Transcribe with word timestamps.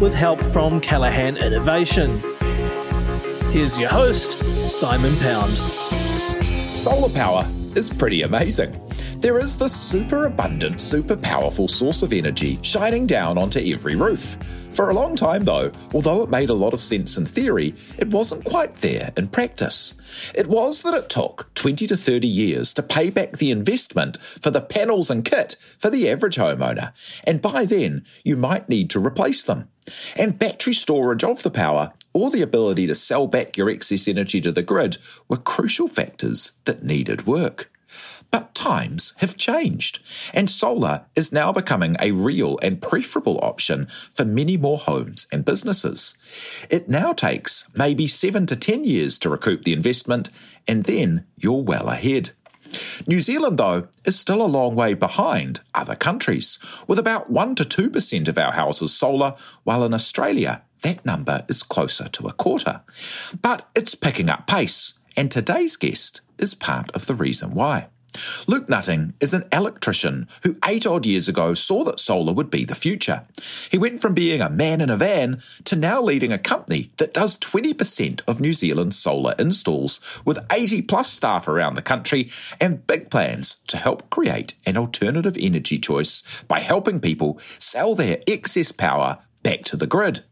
with 0.00 0.14
help 0.14 0.42
from 0.42 0.80
Callaghan 0.80 1.36
Innovation. 1.36 2.20
Here's 3.50 3.78
your 3.78 3.90
host, 3.90 4.38
Simon 4.70 5.14
Pound. 5.16 5.52
Solar 6.72 7.12
power 7.12 7.46
is 7.74 7.90
pretty 7.90 8.22
amazing. 8.22 8.80
There 9.18 9.38
is 9.38 9.58
this 9.58 9.76
super 9.76 10.24
abundant, 10.24 10.80
super 10.80 11.16
powerful 11.16 11.68
source 11.68 12.02
of 12.02 12.14
energy 12.14 12.58
shining 12.62 13.06
down 13.06 13.36
onto 13.36 13.60
every 13.60 13.94
roof. 13.94 14.38
For 14.70 14.88
a 14.88 14.94
long 14.94 15.16
time, 15.16 15.44
though, 15.44 15.72
although 15.92 16.22
it 16.22 16.30
made 16.30 16.48
a 16.48 16.54
lot 16.54 16.72
of 16.72 16.80
sense 16.80 17.18
in 17.18 17.26
theory, 17.26 17.74
it 17.98 18.08
wasn't 18.08 18.44
quite 18.44 18.76
there 18.76 19.12
in 19.16 19.28
practice. 19.28 19.94
It 20.34 20.46
was 20.46 20.82
that 20.82 20.94
it 20.94 21.08
took 21.08 21.52
20 21.54 21.88
to 21.88 21.96
30 21.96 22.28
years 22.28 22.72
to 22.74 22.82
pay 22.82 23.10
back 23.10 23.32
the 23.32 23.50
investment 23.50 24.22
for 24.22 24.50
the 24.50 24.60
panels 24.60 25.10
and 25.10 25.24
kit 25.24 25.56
for 25.78 25.90
the 25.90 26.08
average 26.08 26.36
homeowner, 26.36 26.92
and 27.26 27.42
by 27.42 27.64
then 27.64 28.04
you 28.24 28.36
might 28.36 28.68
need 28.68 28.90
to 28.90 29.04
replace 29.04 29.42
them. 29.42 29.68
And 30.16 30.38
battery 30.38 30.74
storage 30.74 31.24
of 31.24 31.42
the 31.42 31.50
power 31.50 31.92
or 32.12 32.30
the 32.30 32.42
ability 32.42 32.86
to 32.86 32.94
sell 32.94 33.26
back 33.26 33.56
your 33.56 33.68
excess 33.68 34.06
energy 34.06 34.40
to 34.40 34.52
the 34.52 34.62
grid 34.62 34.98
were 35.28 35.36
crucial 35.36 35.88
factors 35.88 36.52
that 36.64 36.84
needed 36.84 37.26
work. 37.26 37.69
But 38.30 38.54
times 38.54 39.14
have 39.18 39.36
changed, 39.36 39.98
and 40.32 40.48
solar 40.48 41.06
is 41.16 41.32
now 41.32 41.52
becoming 41.52 41.96
a 41.98 42.12
real 42.12 42.58
and 42.62 42.80
preferable 42.80 43.40
option 43.42 43.86
for 43.86 44.24
many 44.24 44.56
more 44.56 44.78
homes 44.78 45.26
and 45.32 45.44
businesses. 45.44 46.14
It 46.70 46.88
now 46.88 47.12
takes 47.12 47.70
maybe 47.74 48.06
seven 48.06 48.46
to 48.46 48.56
10 48.56 48.84
years 48.84 49.18
to 49.20 49.30
recoup 49.30 49.64
the 49.64 49.72
investment, 49.72 50.30
and 50.68 50.84
then 50.84 51.26
you're 51.36 51.62
well 51.62 51.88
ahead. 51.88 52.30
New 53.06 53.20
Zealand, 53.20 53.58
though, 53.58 53.88
is 54.04 54.18
still 54.18 54.42
a 54.42 54.46
long 54.46 54.74
way 54.76 54.94
behind 54.94 55.60
other 55.74 55.96
countries, 55.96 56.58
with 56.86 56.98
about 56.98 57.30
1 57.30 57.56
to 57.56 57.64
2% 57.64 58.28
of 58.28 58.38
our 58.38 58.52
houses 58.52 58.96
solar, 58.96 59.34
while 59.64 59.84
in 59.84 59.92
Australia, 59.94 60.62
that 60.82 61.04
number 61.04 61.44
is 61.48 61.62
closer 61.62 62.08
to 62.08 62.28
a 62.28 62.32
quarter. 62.32 62.82
But 63.42 63.68
it's 63.74 63.94
picking 63.94 64.28
up 64.28 64.46
pace, 64.46 64.98
and 65.16 65.30
today's 65.30 65.76
guest 65.76 66.20
is 66.38 66.54
part 66.54 66.90
of 66.92 67.06
the 67.06 67.14
reason 67.14 67.54
why. 67.54 67.88
Luke 68.46 68.68
Nutting 68.68 69.14
is 69.20 69.32
an 69.32 69.44
electrician 69.52 70.28
who 70.42 70.56
eight 70.66 70.86
odd 70.86 71.06
years 71.06 71.28
ago 71.28 71.54
saw 71.54 71.84
that 71.84 72.00
solar 72.00 72.32
would 72.32 72.50
be 72.50 72.64
the 72.64 72.74
future. 72.74 73.24
He 73.70 73.78
went 73.78 74.00
from 74.00 74.14
being 74.14 74.40
a 74.40 74.50
man 74.50 74.80
in 74.80 74.90
a 74.90 74.96
van 74.96 75.40
to 75.64 75.76
now 75.76 76.00
leading 76.00 76.32
a 76.32 76.38
company 76.38 76.90
that 76.96 77.14
does 77.14 77.38
20% 77.38 78.22
of 78.26 78.40
New 78.40 78.52
Zealand's 78.52 78.98
solar 78.98 79.34
installs, 79.38 80.22
with 80.24 80.44
80 80.50 80.82
plus 80.82 81.10
staff 81.10 81.46
around 81.46 81.74
the 81.74 81.82
country 81.82 82.30
and 82.60 82.86
big 82.86 83.10
plans 83.10 83.56
to 83.68 83.76
help 83.76 84.10
create 84.10 84.54
an 84.66 84.76
alternative 84.76 85.36
energy 85.38 85.78
choice 85.78 86.42
by 86.44 86.60
helping 86.60 87.00
people 87.00 87.38
sell 87.40 87.94
their 87.94 88.18
excess 88.26 88.72
power 88.72 89.18
back 89.42 89.62
to 89.62 89.76
the 89.76 89.86
grid. 89.86 90.24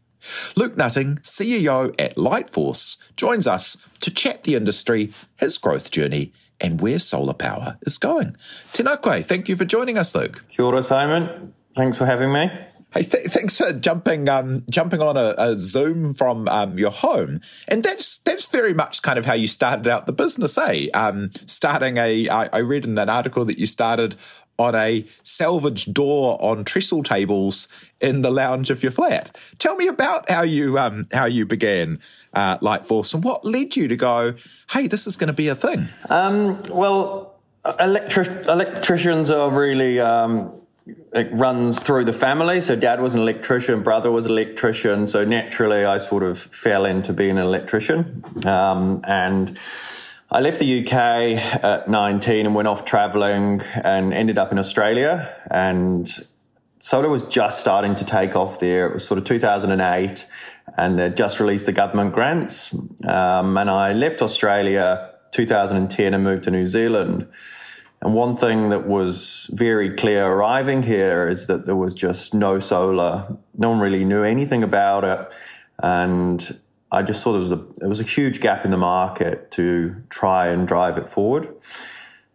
Luke 0.55 0.75
Nutting, 0.75 1.15
CEO 1.17 1.95
at 1.97 2.15
Lightforce, 2.17 2.97
joins 3.15 3.47
us 3.47 3.77
to 4.01 4.13
chat 4.13 4.43
the 4.43 4.55
industry, 4.55 5.11
his 5.37 5.57
growth 5.57 5.91
journey, 5.91 6.33
and 6.61 6.81
where 6.81 6.99
solar 6.99 7.33
power 7.33 7.77
is 7.83 7.97
going. 7.97 8.33
Tēnā 8.73 9.01
koe, 9.01 9.21
thank 9.21 9.49
you 9.49 9.55
for 9.55 9.65
joining 9.65 9.97
us, 9.97 10.15
Luke. 10.15 10.43
Kia 10.49 10.65
ora, 10.65 10.83
Simon. 10.83 11.53
Thanks 11.75 11.97
for 11.97 12.05
having 12.05 12.31
me. 12.31 12.51
Hey, 12.91 13.03
th- 13.03 13.27
thanks 13.27 13.55
for 13.55 13.71
jumping 13.71 14.27
um, 14.29 14.63
jumping 14.67 14.99
on 14.99 15.15
a, 15.15 15.35
a 15.37 15.55
Zoom 15.55 16.13
from 16.15 16.47
um, 16.47 16.79
your 16.79 16.89
home, 16.89 17.39
and 17.67 17.83
that's 17.83 18.17
that's 18.17 18.47
very 18.47 18.73
much 18.73 19.03
kind 19.03 19.19
of 19.19 19.27
how 19.27 19.35
you 19.35 19.47
started 19.47 19.87
out 19.87 20.07
the 20.07 20.13
business, 20.13 20.57
eh? 20.57 20.87
Um, 20.95 21.29
starting 21.45 21.97
a, 21.97 22.27
I, 22.29 22.49
I 22.51 22.57
read 22.59 22.85
in 22.85 22.97
an 22.97 23.07
article 23.07 23.45
that 23.45 23.59
you 23.59 23.67
started 23.67 24.15
on 24.57 24.73
a 24.73 25.05
salvage 25.23 25.85
door 25.85 26.37
on 26.41 26.65
trestle 26.65 27.03
tables 27.03 27.67
in 28.01 28.23
the 28.23 28.31
lounge 28.31 28.71
of 28.71 28.81
your 28.81 28.91
flat. 28.91 29.39
Tell 29.59 29.75
me 29.75 29.87
about 29.87 30.29
how 30.29 30.41
you 30.41 30.79
um, 30.79 31.07
how 31.13 31.25
you 31.25 31.45
began 31.45 31.99
uh, 32.33 32.57
Lightforce 32.59 33.13
and 33.13 33.23
what 33.23 33.45
led 33.45 33.75
you 33.75 33.87
to 33.87 33.95
go, 33.95 34.35
hey, 34.71 34.87
this 34.87 35.07
is 35.07 35.17
going 35.17 35.27
to 35.27 35.33
be 35.33 35.47
a 35.47 35.55
thing. 35.55 35.87
Um, 36.09 36.61
well, 36.69 37.35
electric 37.79 38.47
electricians 38.47 39.29
are 39.29 39.49
really. 39.49 39.99
Um, 39.99 40.53
it 41.13 41.29
runs 41.31 41.81
through 41.83 42.05
the 42.05 42.13
family. 42.13 42.61
So 42.61 42.75
dad 42.75 43.01
was 43.01 43.15
an 43.15 43.21
electrician, 43.21 43.83
brother 43.83 44.11
was 44.11 44.25
an 44.25 44.31
electrician. 44.31 45.05
So 45.07 45.23
naturally, 45.23 45.85
I 45.85 45.97
sort 45.97 46.23
of 46.23 46.39
fell 46.39 46.85
into 46.85 47.13
being 47.13 47.37
an 47.37 47.45
electrician. 47.45 48.23
Um, 48.45 49.01
and 49.07 49.57
I 50.31 50.39
left 50.39 50.59
the 50.59 50.83
UK 50.83 50.93
at 51.63 51.89
19 51.89 52.45
and 52.45 52.55
went 52.55 52.67
off 52.67 52.85
traveling 52.85 53.61
and 53.83 54.13
ended 54.13 54.37
up 54.37 54.51
in 54.51 54.59
Australia. 54.59 55.35
And 55.51 56.09
solar 56.79 57.09
was 57.09 57.23
just 57.23 57.59
starting 57.59 57.95
to 57.95 58.05
take 58.05 58.35
off 58.35 58.59
there. 58.59 58.87
It 58.87 58.93
was 58.93 59.07
sort 59.07 59.17
of 59.17 59.25
2008 59.25 60.25
and 60.77 60.97
they'd 60.97 61.17
just 61.17 61.39
released 61.39 61.65
the 61.65 61.71
government 61.71 62.13
grants. 62.13 62.73
Um, 63.07 63.57
and 63.57 63.69
I 63.69 63.93
left 63.93 64.21
Australia 64.21 65.13
2010 65.31 66.13
and 66.13 66.23
moved 66.23 66.43
to 66.43 66.51
New 66.51 66.65
Zealand. 66.65 67.27
And 68.01 68.13
one 68.13 68.37
thing 68.37 68.69
that 68.69 68.87
was 68.87 69.49
very 69.53 69.95
clear 69.95 70.25
arriving 70.25 70.83
here 70.83 71.27
is 71.27 71.47
that 71.47 71.65
there 71.65 71.75
was 71.75 71.93
just 71.93 72.33
no 72.33 72.59
solar. 72.59 73.37
No 73.57 73.71
one 73.71 73.79
really 73.79 74.05
knew 74.05 74.23
anything 74.23 74.63
about 74.63 75.03
it. 75.03 75.33
And 75.83 76.59
I 76.91 77.03
just 77.03 77.21
saw 77.21 77.31
there 77.31 77.41
was 77.41 77.51
a 77.51 77.63
there 77.77 77.89
was 77.89 77.99
a 77.99 78.03
huge 78.03 78.39
gap 78.39 78.65
in 78.65 78.71
the 78.71 78.77
market 78.77 79.51
to 79.51 79.95
try 80.09 80.47
and 80.47 80.67
drive 80.67 80.97
it 80.97 81.07
forward. 81.09 81.53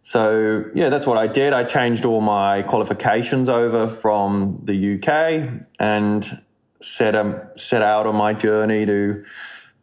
So 0.03 0.65
yeah, 0.75 0.89
that's 0.89 1.07
what 1.07 1.17
I 1.17 1.25
did. 1.25 1.51
I 1.51 1.63
changed 1.63 2.05
all 2.05 2.21
my 2.21 2.61
qualifications 2.61 3.49
over 3.49 3.87
from 3.87 4.59
the 4.63 4.95
UK 4.95 5.65
and 5.79 6.41
set 6.81 7.15
um, 7.15 7.41
set 7.57 7.81
out 7.81 8.07
on 8.07 8.15
my 8.15 8.33
journey 8.33 8.85
to 8.85 9.25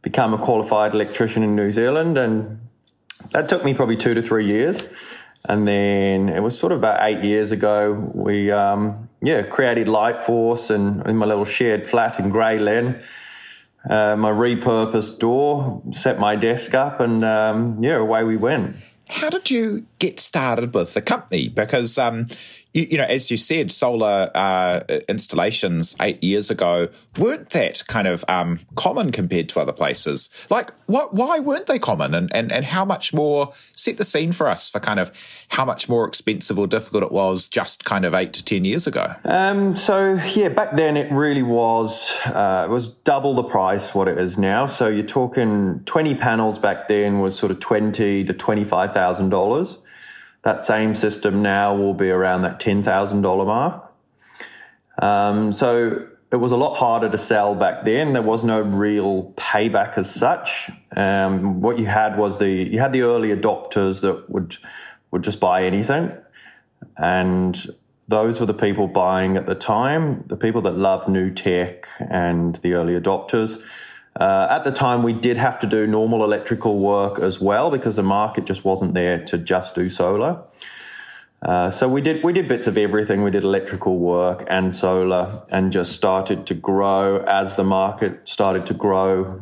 become 0.03 0.35
a 0.35 0.39
qualified 0.39 0.95
electrician 0.95 1.43
in 1.43 1.55
New 1.55 1.71
Zealand, 1.71 2.19
and 2.19 2.61
that 3.31 3.49
took 3.49 3.65
me 3.65 3.75
probably 3.75 3.97
two 3.97 4.15
to 4.15 4.23
three 4.23 4.47
years. 4.47 4.87
And 5.49 5.67
then 5.67 6.29
it 6.29 6.41
was 6.41 6.57
sort 6.57 6.71
of 6.71 6.79
about 6.79 7.01
eight 7.03 7.25
years 7.25 7.51
ago, 7.51 8.11
we 8.15 8.51
um, 8.51 9.09
yeah 9.21 9.43
created 9.43 9.89
Lightforce 9.89 10.71
and 10.71 11.05
in 11.07 11.17
my 11.17 11.27
little 11.27 11.45
shared 11.45 11.87
flat 11.87 12.19
in 12.19 12.31
Grey 12.31 12.59
Lynn 12.59 13.03
uh, 13.89 14.17
my 14.17 14.31
repurposed 14.31 15.19
door, 15.19 15.83
set 15.93 16.19
my 16.19 16.37
desk 16.37 16.75
up, 16.75 17.01
and 17.01 17.25
um, 17.25 17.83
yeah, 17.83 17.97
away 17.97 18.25
we 18.25 18.37
went. 18.37 18.77
How 19.09 19.29
did 19.29 19.51
you 19.51 19.85
get 19.99 20.21
started 20.21 20.73
with 20.73 20.95
the 20.95 21.03
company? 21.03 21.49
Because 21.49 21.99
um, 21.99 22.27
you, 22.73 22.87
you, 22.91 22.99
know, 22.99 23.05
as 23.05 23.31
you 23.31 23.37
said, 23.37 23.71
solar 23.71 24.31
uh, 24.35 24.81
installations 25.09 25.95
eight 26.01 26.23
years 26.23 26.51
ago 26.51 26.89
weren't 27.19 27.51
that 27.51 27.83
kind 27.89 28.09
of 28.09 28.25
um, 28.29 28.61
common 28.75 29.13
compared 29.13 29.49
to 29.51 29.61
other 29.61 29.73
places. 29.73 30.47
Like, 30.51 30.71
what? 30.87 31.15
Why 31.15 31.39
weren't 31.39 31.67
they 31.67 31.79
common? 31.79 32.15
And, 32.15 32.35
and 32.35 32.51
and 32.51 32.65
how 32.65 32.85
much 32.85 33.13
more? 33.13 33.53
Set 33.75 33.99
the 33.99 34.05
scene 34.05 34.31
for 34.31 34.49
us 34.49 34.71
for 34.71 34.79
kind 34.79 35.01
of 35.01 35.11
how 35.49 35.65
much 35.65 35.89
more 35.89 36.07
expensive 36.07 36.59
or 36.59 36.67
difficult 36.69 37.03
it 37.03 37.11
was 37.11 37.49
just 37.49 37.85
kind 37.85 38.05
of 38.05 38.15
eight 38.15 38.33
to 38.35 38.45
ten 38.45 38.65
years 38.65 38.87
ago. 38.87 39.13
Um, 39.25 39.75
so 39.75 40.15
yeah, 40.35 40.49
back 40.49 40.77
then 40.77 40.97
it 40.97 41.11
really 41.13 41.43
was. 41.43 42.13
Uh, 42.25 42.67
it 42.69 42.73
was 42.73 42.91
double 42.91 43.35
the 43.35 43.43
price 43.43 43.95
what 43.95 44.09
it 44.09 44.19
is 44.19 44.39
now. 44.39 44.67
So 44.67 44.89
you're 44.89 45.05
talking 45.05 45.83
twenty 45.85 46.15
panels 46.15 46.59
back 46.59 46.89
then 46.89 47.21
was 47.21 47.37
sort 47.39 47.51
of 47.51 47.61
twenty 47.61 48.25
to 48.25 48.33
twenty 48.33 48.65
five 48.65 48.95
thousand 48.95 49.31
dollars. 49.31 49.79
That 50.43 50.63
same 50.65 50.95
system 50.95 51.43
now 51.43 51.75
will 51.75 51.95
be 51.95 52.11
around 52.11 52.43
that 52.43 52.59
$10,000 52.61 53.47
mark. 53.47 53.93
Um, 54.99 55.53
so 55.53 56.09
it 56.33 56.37
was 56.37 56.51
a 56.51 56.57
lot 56.57 56.75
harder 56.77 57.11
to 57.11 57.19
sell 57.19 57.55
back 57.55 57.85
then. 57.85 58.15
There 58.15 58.23
was 58.23 58.43
no 58.43 58.63
real 58.63 59.33
payback 59.37 59.99
as 59.99 60.13
such. 60.13 60.71
Um, 60.97 61.61
what 61.61 61.79
you 61.79 61.87
had 61.87 62.17
was 62.17 62.39
the 62.39 62.49
you 62.49 62.79
had 62.81 62.93
the 62.93 63.03
early 63.03 63.29
adopters 63.29 64.01
that 64.01 64.31
would 64.31 64.57
would 65.11 65.23
just 65.23 65.41
buy 65.41 65.65
anything, 65.65 66.11
and 66.97 67.67
those 68.09 68.41
were 68.41 68.47
the 68.47 68.55
people 68.55 68.89
buying 68.89 69.37
at 69.37 69.45
the 69.45 69.55
time. 69.55 70.25
The 70.27 70.37
people 70.37 70.63
that 70.63 70.77
loved 70.77 71.07
new 71.07 71.31
tech 71.31 71.87
and 72.01 72.57
the 72.57 72.73
early 72.75 72.99
adopters. 72.99 73.63
Uh, 74.15 74.47
at 74.51 74.65
the 74.65 74.73
time, 74.73 75.03
we 75.03 75.13
did 75.13 75.37
have 75.37 75.59
to 75.61 75.67
do 75.67 75.87
normal 75.87 76.23
electrical 76.23 76.79
work 76.79 77.19
as 77.19 77.41
well 77.41 77.71
because 77.71 77.97
the 77.97 78.03
market 78.03 78.45
just 78.45 78.65
wasn't 78.65 78.95
there 78.95 79.25
to 79.25 79.39
just 79.39 79.75
do 79.75 79.89
solar. 79.89 80.43
Uh, 81.41 81.71
so 81.71 81.89
we 81.89 82.01
did 82.01 82.23
we 82.23 82.33
did 82.33 82.47
bits 82.47 82.67
of 82.67 82.79
everything. 82.79 83.23
We 83.23 83.31
did 83.31 83.43
electrical 83.43 83.99
work 83.99 84.45
and 84.49 84.75
solar, 84.75 85.43
and 85.51 85.73
just 85.73 85.93
started 85.93 86.47
to 86.47 86.55
grow 86.55 87.25
as 87.27 87.57
the 87.57 87.65
market 87.65 88.29
started 88.29 88.65
to 88.67 88.75
grow. 88.75 89.41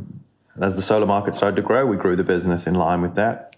As 0.59 0.77
the 0.77 0.83
solar 0.83 1.07
market 1.07 1.35
started 1.35 1.57
to 1.57 1.63
grow, 1.63 1.85
we 1.87 1.97
grew 1.97 2.17
the 2.17 2.25
business 2.25 2.67
in 2.67 2.75
line 2.75 3.03
with 3.03 3.15
that. 3.17 3.50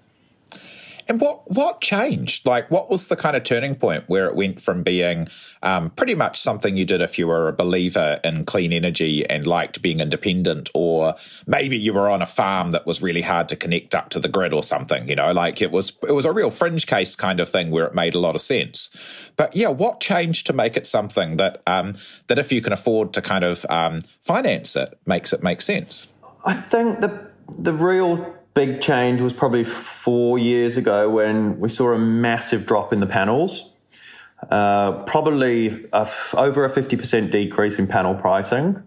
And 1.13 1.21
what 1.21 1.43
what 1.51 1.83
changed? 1.83 2.47
Like, 2.47 2.71
what 2.71 2.89
was 2.89 3.09
the 3.09 3.17
kind 3.17 3.37
of 3.37 3.45
turning 3.45 3.75
point 3.75 4.05
where 4.07 4.25
it 4.29 4.35
went 4.35 4.63
from 4.63 4.83
being 4.83 5.29
um, 5.63 5.91
pretty 5.91 6.15
much 6.15 6.41
something 6.41 6.79
you 6.79 6.87
did 6.87 7.03
if 7.03 7.19
you 7.19 7.27
were 7.27 7.49
a 7.49 7.53
believer 7.53 8.19
in 8.25 8.47
clean 8.47 8.73
energy 8.73 9.29
and 9.29 9.47
liked 9.47 9.83
being 9.83 10.01
independent, 10.01 10.71
or 10.73 11.15
maybe 11.47 11.77
you 11.77 11.93
were 11.93 12.09
on 12.09 12.23
a 12.23 12.27
farm 12.27 12.71
that 12.71 12.87
was 12.87 13.03
really 13.03 13.21
hard 13.21 13.51
to 13.51 13.57
connect 13.57 13.95
up 13.95 14.09
to 14.09 14.21
the 14.21 14.29
grid 14.31 14.55
or 14.55 14.63
something? 14.63 15.07
You 15.07 15.17
know, 15.17 15.33
like 15.33 15.61
it 15.61 15.71
was 15.71 15.99
it 16.09 16.13
was 16.13 16.25
a 16.25 16.33
real 16.33 16.49
fringe 16.49 16.87
case 16.87 17.15
kind 17.15 17.41
of 17.41 17.49
thing 17.51 17.71
where 17.71 17.85
it 17.85 17.95
made 17.95 18.15
a 18.15 18.19
lot 18.19 18.35
of 18.35 18.41
sense. 18.41 19.31
But 19.37 19.55
yeah, 19.55 19.69
what 19.69 20.01
changed 20.01 20.47
to 20.47 20.55
make 20.55 20.79
it 20.79 20.87
something 20.87 21.37
that 21.37 21.61
um, 21.67 21.93
that 22.29 22.39
if 22.39 22.51
you 22.51 22.63
can 22.63 22.73
afford 22.73 23.13
to 23.13 23.21
kind 23.21 23.45
of 23.45 23.67
um, 23.69 24.01
finance 24.19 24.77
it, 24.77 24.99
makes 25.05 25.35
it 25.35 25.43
make 25.43 25.61
sense? 25.61 26.17
I 26.47 26.55
think 26.55 27.01
the 27.01 27.29
the 27.59 27.75
real 27.75 28.35
big 28.55 28.81
change 28.81 29.21
was 29.21 29.33
probably 29.33 29.65
four 29.65 30.39
years 30.39 30.77
ago 30.77 31.09
when 31.09 31.59
we 31.59 31.69
saw 31.69 31.93
a 31.93 31.99
massive 31.99 32.67
drop 32.67 32.93
in 32.93 33.01
the 33.01 33.07
panels. 33.07 33.71
Uh, 34.51 35.05
probably 35.05 35.87
a 35.93 36.01
f- 36.01 36.35
over 36.37 36.65
a 36.65 36.71
50% 36.71 37.31
decrease 37.31 37.79
in 37.79 37.87
panel 37.87 38.15
pricing. 38.15 38.83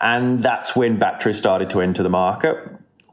And 0.00 0.40
that's 0.40 0.76
when 0.76 0.98
batteries 0.98 1.38
started 1.38 1.70
to 1.70 1.80
enter 1.80 2.02
the 2.02 2.10
market. 2.10 2.56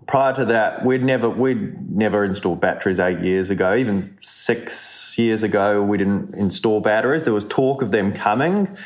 Prior 0.08 0.34
to 0.36 0.46
that, 0.46 0.86
we'd 0.86 1.04
never, 1.04 1.30
we'd 1.30 1.90
never 1.90 2.24
installed 2.24 2.62
batteries 2.62 3.00
eight 3.00 3.20
years 3.20 3.50
ago. 3.50 3.76
Even 3.76 4.16
six 4.22 5.18
years 5.18 5.44
ago, 5.44 5.82
we 5.82 5.98
didn't 5.98 6.34
install 6.36 6.80
batteries. 6.80 7.26
There 7.26 7.34
was 7.34 7.46
talk 7.46 7.82
of 7.82 7.92
them 7.92 8.14
coming, 8.14 8.78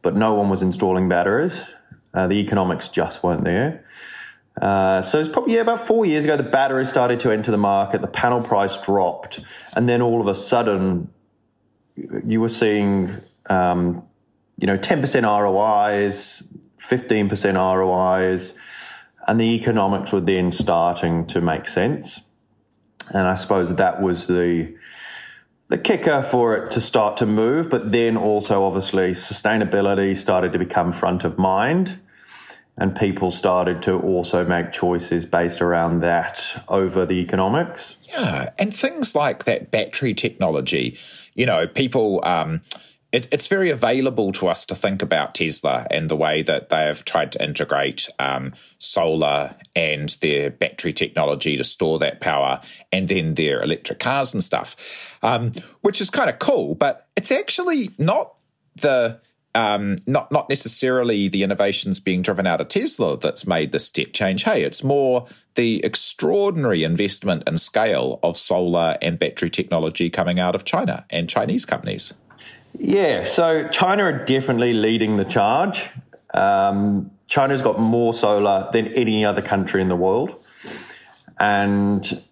but 0.00 0.16
no 0.16 0.34
one 0.34 0.48
was 0.48 0.62
installing 0.62 1.08
batteries. 1.08 1.70
Uh, 2.14 2.26
the 2.26 2.36
economics 2.36 2.88
just 2.88 3.22
weren't 3.22 3.44
there. 3.44 3.84
Uh, 4.60 5.00
so 5.00 5.18
it's 5.18 5.28
probably 5.28 5.54
yeah, 5.54 5.60
about 5.60 5.86
four 5.86 6.04
years 6.04 6.24
ago, 6.24 6.36
the 6.36 6.42
batteries 6.42 6.88
started 6.88 7.20
to 7.20 7.30
enter 7.30 7.50
the 7.50 7.56
market, 7.56 8.00
the 8.00 8.06
panel 8.06 8.42
price 8.42 8.76
dropped, 8.78 9.40
and 9.74 9.88
then 9.88 10.02
all 10.02 10.20
of 10.20 10.26
a 10.26 10.34
sudden, 10.34 11.10
you 12.24 12.40
were 12.40 12.48
seeing, 12.48 13.16
um, 13.48 14.06
you 14.58 14.66
know, 14.66 14.76
10% 14.76 15.22
ROIs, 15.22 16.42
15% 16.78 17.54
ROIs, 17.54 18.54
and 19.26 19.40
the 19.40 19.54
economics 19.54 20.12
were 20.12 20.20
then 20.20 20.50
starting 20.50 21.26
to 21.26 21.40
make 21.40 21.68
sense. 21.68 22.22
And 23.12 23.26
I 23.26 23.34
suppose 23.34 23.74
that 23.74 24.00
was 24.00 24.26
the 24.26 24.76
the 25.68 25.78
kicker 25.78 26.20
for 26.24 26.56
it 26.56 26.70
to 26.72 26.80
start 26.80 27.16
to 27.18 27.24
move, 27.24 27.70
but 27.70 27.92
then 27.92 28.16
also 28.16 28.64
obviously 28.64 29.12
sustainability 29.12 30.16
started 30.16 30.52
to 30.52 30.58
become 30.58 30.90
front 30.90 31.22
of 31.22 31.38
mind 31.38 32.00
and 32.80 32.96
people 32.96 33.30
started 33.30 33.82
to 33.82 34.00
also 34.00 34.42
make 34.44 34.72
choices 34.72 35.26
based 35.26 35.60
around 35.60 36.00
that 36.00 36.64
over 36.66 37.04
the 37.04 37.20
economics. 37.20 37.98
Yeah, 38.08 38.50
and 38.58 38.74
things 38.74 39.14
like 39.14 39.44
that 39.44 39.70
battery 39.70 40.14
technology, 40.14 40.96
you 41.34 41.46
know, 41.46 41.66
people. 41.66 42.24
Um, 42.24 42.62
it, 43.12 43.26
it's 43.32 43.48
very 43.48 43.70
available 43.70 44.30
to 44.30 44.46
us 44.46 44.64
to 44.66 44.76
think 44.76 45.02
about 45.02 45.34
Tesla 45.34 45.84
and 45.90 46.08
the 46.08 46.14
way 46.14 46.42
that 46.42 46.68
they 46.68 46.82
have 46.82 47.04
tried 47.04 47.32
to 47.32 47.42
integrate 47.42 48.08
um, 48.20 48.52
solar 48.78 49.56
and 49.74 50.10
their 50.22 50.48
battery 50.48 50.92
technology 50.92 51.56
to 51.56 51.64
store 51.64 51.98
that 51.98 52.20
power 52.20 52.60
and 52.92 53.08
then 53.08 53.34
their 53.34 53.64
electric 53.64 53.98
cars 53.98 54.32
and 54.32 54.44
stuff, 54.44 55.18
um, 55.24 55.50
which 55.80 56.00
is 56.00 56.08
kind 56.08 56.30
of 56.30 56.38
cool. 56.38 56.76
But 56.76 57.08
it's 57.16 57.32
actually 57.32 57.90
not 57.98 58.38
the 58.76 59.20
um, 59.54 59.96
not 60.06 60.30
not 60.30 60.48
necessarily 60.48 61.28
the 61.28 61.42
innovations 61.42 61.98
being 61.98 62.22
driven 62.22 62.46
out 62.46 62.60
of 62.60 62.68
Tesla 62.68 63.18
that's 63.18 63.46
made 63.46 63.72
this 63.72 63.86
step 63.86 64.12
change. 64.12 64.44
Hey, 64.44 64.62
it's 64.62 64.84
more 64.84 65.26
the 65.56 65.84
extraordinary 65.84 66.84
investment 66.84 67.42
and 67.46 67.60
scale 67.60 68.20
of 68.22 68.36
solar 68.36 68.96
and 69.02 69.18
battery 69.18 69.50
technology 69.50 70.08
coming 70.08 70.38
out 70.38 70.54
of 70.54 70.64
China 70.64 71.04
and 71.10 71.28
Chinese 71.28 71.64
companies. 71.64 72.14
Yeah, 72.78 73.24
so 73.24 73.66
China 73.68 74.04
are 74.04 74.24
definitely 74.24 74.72
leading 74.72 75.16
the 75.16 75.24
charge. 75.24 75.90
Um, 76.32 77.10
China's 77.26 77.62
got 77.62 77.80
more 77.80 78.12
solar 78.12 78.68
than 78.72 78.86
any 78.88 79.24
other 79.24 79.42
country 79.42 79.82
in 79.82 79.88
the 79.88 79.96
world, 79.96 80.34
and 81.38 82.22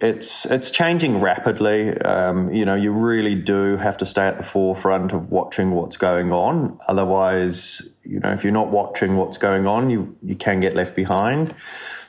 it's 0.00 0.46
it's 0.46 0.70
changing 0.70 1.20
rapidly. 1.20 1.96
Um, 1.98 2.52
you 2.52 2.64
know, 2.64 2.74
you 2.74 2.92
really 2.92 3.34
do 3.34 3.76
have 3.76 3.96
to 3.98 4.06
stay 4.06 4.26
at 4.26 4.36
the 4.36 4.42
forefront 4.42 5.12
of 5.12 5.30
watching 5.30 5.72
what's 5.72 5.96
going 5.96 6.32
on. 6.32 6.78
Otherwise, 6.88 7.96
you 8.04 8.20
know, 8.20 8.32
if 8.32 8.44
you're 8.44 8.52
not 8.52 8.68
watching 8.68 9.16
what's 9.16 9.38
going 9.38 9.66
on, 9.66 9.90
you 9.90 10.16
you 10.22 10.34
can 10.34 10.60
get 10.60 10.74
left 10.74 10.94
behind. 10.94 11.54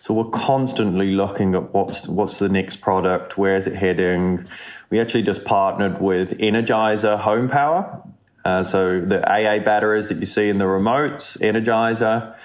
So 0.02 0.14
we're 0.14 0.30
constantly 0.32 1.12
looking 1.12 1.56
at 1.56 1.74
what's 1.74 2.08
what's 2.08 2.40
the 2.40 2.50
next 2.50 2.78
product, 2.78 3.38
where 3.38 3.56
is 3.58 3.68
it 3.68 3.76
heading. 3.76 4.48
We 4.90 5.00
actually 5.00 5.24
just 5.24 5.44
partnered 5.46 6.02
with 6.02 6.38
Energizer 6.40 7.20
Home 7.20 7.50
Power. 7.50 8.04
Uh, 8.46 8.64
so 8.64 9.02
the 9.02 9.22
AA 9.30 9.60
batteries 9.60 10.10
that 10.10 10.20
you 10.20 10.26
see 10.26 10.50
in 10.50 10.58
the 10.58 10.66
remotes, 10.66 11.38
Energizer. 11.40 12.36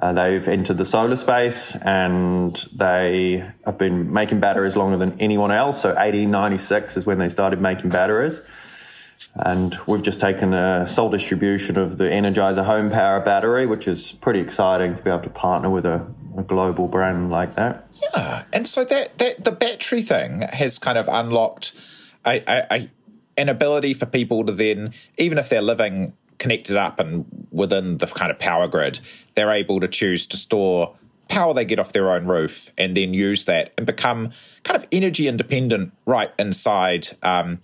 Uh, 0.00 0.12
they've 0.12 0.46
entered 0.48 0.76
the 0.76 0.84
solar 0.84 1.16
space 1.16 1.74
and 1.76 2.66
they 2.74 3.48
have 3.64 3.78
been 3.78 4.12
making 4.12 4.40
batteries 4.40 4.76
longer 4.76 4.96
than 4.96 5.18
anyone 5.20 5.50
else. 5.50 5.80
So 5.82 5.90
1896 5.90 6.96
is 6.96 7.06
when 7.06 7.18
they 7.18 7.28
started 7.28 7.60
making 7.60 7.90
batteries. 7.90 8.40
And 9.34 9.76
we've 9.86 10.02
just 10.02 10.20
taken 10.20 10.54
a 10.54 10.86
sole 10.86 11.10
distribution 11.10 11.78
of 11.78 11.98
the 11.98 12.04
Energizer 12.04 12.64
Home 12.64 12.90
Power 12.90 13.20
battery, 13.20 13.66
which 13.66 13.86
is 13.86 14.12
pretty 14.12 14.40
exciting 14.40 14.94
to 14.94 15.02
be 15.02 15.10
able 15.10 15.22
to 15.22 15.30
partner 15.30 15.70
with 15.70 15.86
a, 15.86 16.06
a 16.36 16.42
global 16.42 16.88
brand 16.88 17.30
like 17.30 17.54
that. 17.54 17.86
Yeah, 18.14 18.42
and 18.52 18.66
so 18.66 18.84
that, 18.84 19.18
that 19.18 19.44
the 19.44 19.52
battery 19.52 20.02
thing 20.02 20.42
has 20.42 20.78
kind 20.78 20.96
of 20.96 21.08
unlocked 21.08 21.74
an 22.24 23.48
ability 23.48 23.94
for 23.94 24.06
people 24.06 24.44
to 24.44 24.52
then, 24.52 24.92
even 25.18 25.38
if 25.38 25.48
they're 25.48 25.62
living 25.62 26.14
connected 26.38 26.76
up 26.76 27.00
and 27.00 27.24
within 27.50 27.98
the 27.98 28.06
kind 28.06 28.30
of 28.30 28.38
power 28.38 28.68
grid, 28.68 29.00
they're 29.34 29.52
able 29.52 29.80
to 29.80 29.88
choose 29.88 30.26
to 30.28 30.36
store 30.36 30.94
power 31.28 31.52
they 31.52 31.64
get 31.64 31.78
off 31.78 31.92
their 31.92 32.12
own 32.12 32.26
roof 32.26 32.70
and 32.78 32.96
then 32.96 33.12
use 33.12 33.46
that 33.46 33.72
and 33.76 33.86
become 33.86 34.30
kind 34.62 34.80
of 34.80 34.86
energy 34.92 35.28
independent 35.28 35.92
right 36.06 36.30
inside. 36.38 37.08
Um, 37.22 37.60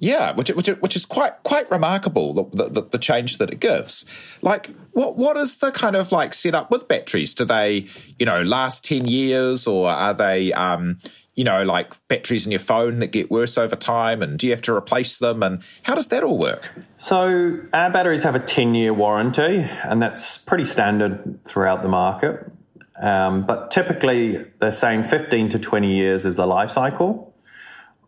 yeah, 0.00 0.32
which, 0.32 0.48
which 0.50 0.66
which 0.66 0.96
is 0.96 1.04
quite 1.04 1.42
quite 1.42 1.70
remarkable 1.70 2.32
the, 2.32 2.68
the, 2.68 2.80
the 2.80 2.98
change 2.98 3.38
that 3.38 3.50
it 3.50 3.60
gives. 3.60 4.38
Like, 4.42 4.70
what 4.92 5.16
what 5.16 5.36
is 5.36 5.58
the 5.58 5.70
kind 5.70 5.94
of 5.94 6.10
like 6.10 6.34
setup 6.34 6.70
with 6.70 6.88
batteries? 6.88 7.34
Do 7.34 7.44
they 7.44 7.86
you 8.18 8.26
know 8.26 8.42
last 8.42 8.84
ten 8.84 9.06
years 9.06 9.66
or 9.66 9.90
are 9.90 10.14
they 10.14 10.52
um, 10.54 10.96
you 11.34 11.44
know, 11.44 11.62
like 11.62 11.94
batteries 12.08 12.44
in 12.44 12.52
your 12.52 12.58
phone 12.58 12.98
that 12.98 13.12
get 13.12 13.30
worse 13.30 13.56
over 13.56 13.76
time? 13.76 14.20
And 14.20 14.38
do 14.38 14.46
you 14.46 14.52
have 14.52 14.62
to 14.62 14.74
replace 14.74 15.18
them? 15.18 15.42
And 15.42 15.62
how 15.84 15.94
does 15.94 16.08
that 16.08 16.22
all 16.22 16.36
work? 16.36 16.70
So, 16.96 17.60
our 17.72 17.90
batteries 17.90 18.24
have 18.24 18.34
a 18.34 18.40
10 18.40 18.74
year 18.74 18.92
warranty, 18.92 19.64
and 19.84 20.02
that's 20.02 20.36
pretty 20.36 20.64
standard 20.64 21.42
throughout 21.44 21.82
the 21.82 21.88
market. 21.88 22.52
Um, 23.00 23.46
but 23.46 23.70
typically, 23.70 24.44
they're 24.58 24.72
saying 24.72 25.04
15 25.04 25.48
to 25.50 25.58
20 25.58 25.96
years 25.96 26.26
is 26.26 26.36
the 26.36 26.46
life 26.46 26.70
cycle. 26.70 27.29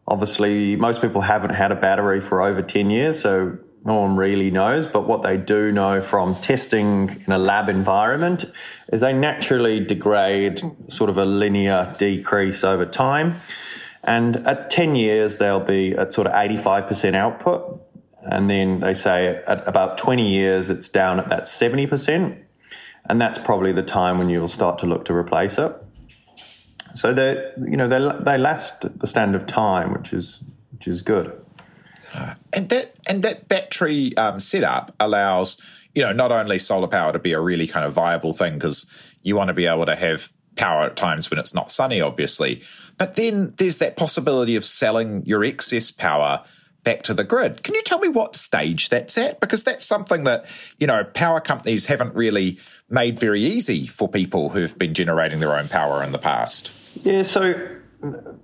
Obviously, 0.07 0.77
most 0.77 1.01
people 1.01 1.21
haven't 1.21 1.55
had 1.55 1.73
a 1.73 1.77
battery 1.77 2.21
for 2.21 2.43
over 2.43 2.61
10 2.61 2.91
years, 2.91 3.21
so 3.21 3.59
no 3.85 4.01
one 4.01 4.17
really 4.17 4.51
knows, 4.51 4.87
but 4.87 5.07
what 5.09 5.23
they 5.23 5.37
do 5.37 5.73
know 5.73 6.01
from 6.01 6.35
testing 6.37 7.23
in 7.27 7.33
a 7.33 7.39
lab 7.39 7.69
environment 7.69 8.45
is 8.93 9.01
they 9.01 9.13
naturally 9.13 9.81
degrade 9.81 10.63
sort 10.89 11.11
of 11.11 11.19
a 11.19 11.25
linear 11.25 11.93
decrease 11.99 12.63
over 12.63 12.87
time. 12.87 13.37
And 14.05 14.37
at 14.47 14.71
10 14.71 14.95
years, 14.97 15.39
they'll 15.39 15.61
be 15.61 15.93
at 15.93 16.13
sort 16.13 16.27
of 16.27 16.33
85% 16.33 17.15
output. 17.15 17.81
And 18.23 18.49
then 18.49 18.81
they 18.81 18.95
say 18.95 19.43
at 19.47 19.67
about 19.67 19.99
20 19.99 20.29
years, 20.29 20.71
it's 20.71 20.89
down 20.89 21.19
at 21.19 21.29
that 21.29 21.45
70%. 21.45 22.39
And 23.05 23.21
that's 23.21 23.39
probably 23.39 23.73
the 23.73 23.83
time 23.83 24.19
when 24.19 24.29
you'll 24.29 24.49
start 24.49 24.79
to 24.81 24.87
look 24.87 25.05
to 25.07 25.15
replace 25.15 25.59
it. 25.59 25.73
So 26.95 27.13
they, 27.13 27.53
you 27.59 27.77
know, 27.77 27.89
they, 27.89 28.25
they 28.25 28.39
last 28.39 28.99
the 28.99 29.07
standard 29.07 29.41
of 29.41 29.47
time, 29.47 29.93
which 29.93 30.13
is, 30.13 30.41
which 30.73 30.87
is 30.87 31.03
good. 31.03 31.33
And 32.53 32.69
that 32.69 32.93
And 33.09 33.23
that 33.23 33.49
battery 33.49 34.17
um, 34.17 34.39
setup 34.39 34.95
allows, 35.01 35.61
you 35.95 36.03
know, 36.03 36.13
not 36.13 36.31
only 36.31 36.59
solar 36.59 36.89
power 36.89 37.13
to 37.13 37.19
be 37.19 37.33
a 37.33 37.41
really 37.41 37.67
kind 37.67 37.85
of 37.85 37.93
viable 37.93 38.33
thing 38.33 38.55
because 38.55 38.87
you 39.23 39.37
want 39.37 39.49
to 39.49 39.55
be 39.55 39.67
able 39.67 39.87
to 39.87 39.97
have 39.97 40.29
power 40.57 40.85
at 40.85 40.97
times 40.97 41.31
when 41.31 41.39
it's 41.39 41.55
not 41.55 41.71
sunny, 41.71 42.01
obviously, 42.01 42.63
but 42.99 43.17
then 43.17 43.55
there's 43.57 43.79
that 43.79 43.97
possibility 43.97 44.57
of 44.57 44.65
selling 44.65 45.25
your 45.25 45.43
excess 45.43 45.91
power 45.91 46.45
back 46.85 47.03
to 47.05 47.15
the 47.15 47.25
grid. 47.25 47.63
Can 47.63 47.75
you 47.75 47.83
tell 47.83 47.99
me 47.99 48.09
what 48.09 48.35
stage 48.37 48.89
that's 48.89 49.17
at? 49.17 49.41
Because 49.41 49.65
that's 49.65 49.85
something 49.85 50.25
that, 50.25 50.47
you 50.79 50.87
know, 50.87 51.05
power 51.05 51.41
companies 51.41 51.87
haven't 51.87 52.15
really 52.15 52.59
made 52.91 53.19
very 53.19 53.43
easy 53.43 53.87
for 53.87 54.09
people 54.09 54.51
who've 54.51 54.77
been 54.79 54.95
generating 54.95 55.41
their 55.41 55.55
own 55.55 55.69
power 55.69 56.03
in 56.03 56.13
the 56.13 56.19
past. 56.19 56.97
Yeah, 57.05 57.23
so 57.23 57.55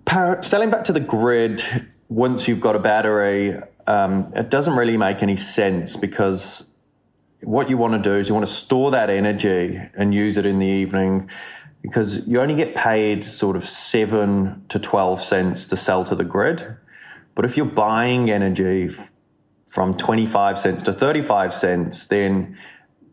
power, 0.05 0.41
selling 0.43 0.71
back 0.71 0.85
to 0.85 0.93
the 0.93 1.01
grid 1.01 1.63
once 2.09 2.49
you've 2.49 2.61
got 2.61 2.77
a 2.77 2.79
battery, 2.79 3.61
um, 3.87 4.33
it 4.35 4.51
doesn't 4.51 4.77
really 4.77 4.97
make 4.97 5.23
any 5.23 5.37
sense 5.37 5.97
because 5.97 6.69
what 7.43 7.71
you 7.71 7.77
want 7.77 7.95
to 7.95 8.11
do 8.11 8.17
is 8.17 8.29
you 8.29 8.35
want 8.35 8.47
to 8.47 8.53
store 8.53 8.91
that 8.91 9.11
energy 9.11 9.81
and 9.95 10.13
use 10.13 10.37
it 10.37 10.47
in 10.47 10.59
the 10.59 10.67
evening 10.67 11.31
because 11.83 12.27
you 12.27 12.41
only 12.41 12.55
get 12.55 12.75
paid 12.75 13.25
sort 13.25 13.57
of 13.57 13.65
7 13.65 14.65
to 14.69 14.79
12 14.79 15.23
cents 15.23 15.67
to 15.67 15.77
sell 15.77 16.05
to 16.05 16.15
the 16.15 16.25
grid. 16.25 16.77
But 17.39 17.45
if 17.45 17.57
you're 17.57 17.67
buying 17.67 18.33
energy 18.33 18.91
from 19.69 19.95
25 19.95 20.59
cents 20.59 20.83
to 20.83 20.93
35 20.93 21.55
cents, 21.55 22.05
then 22.07 22.59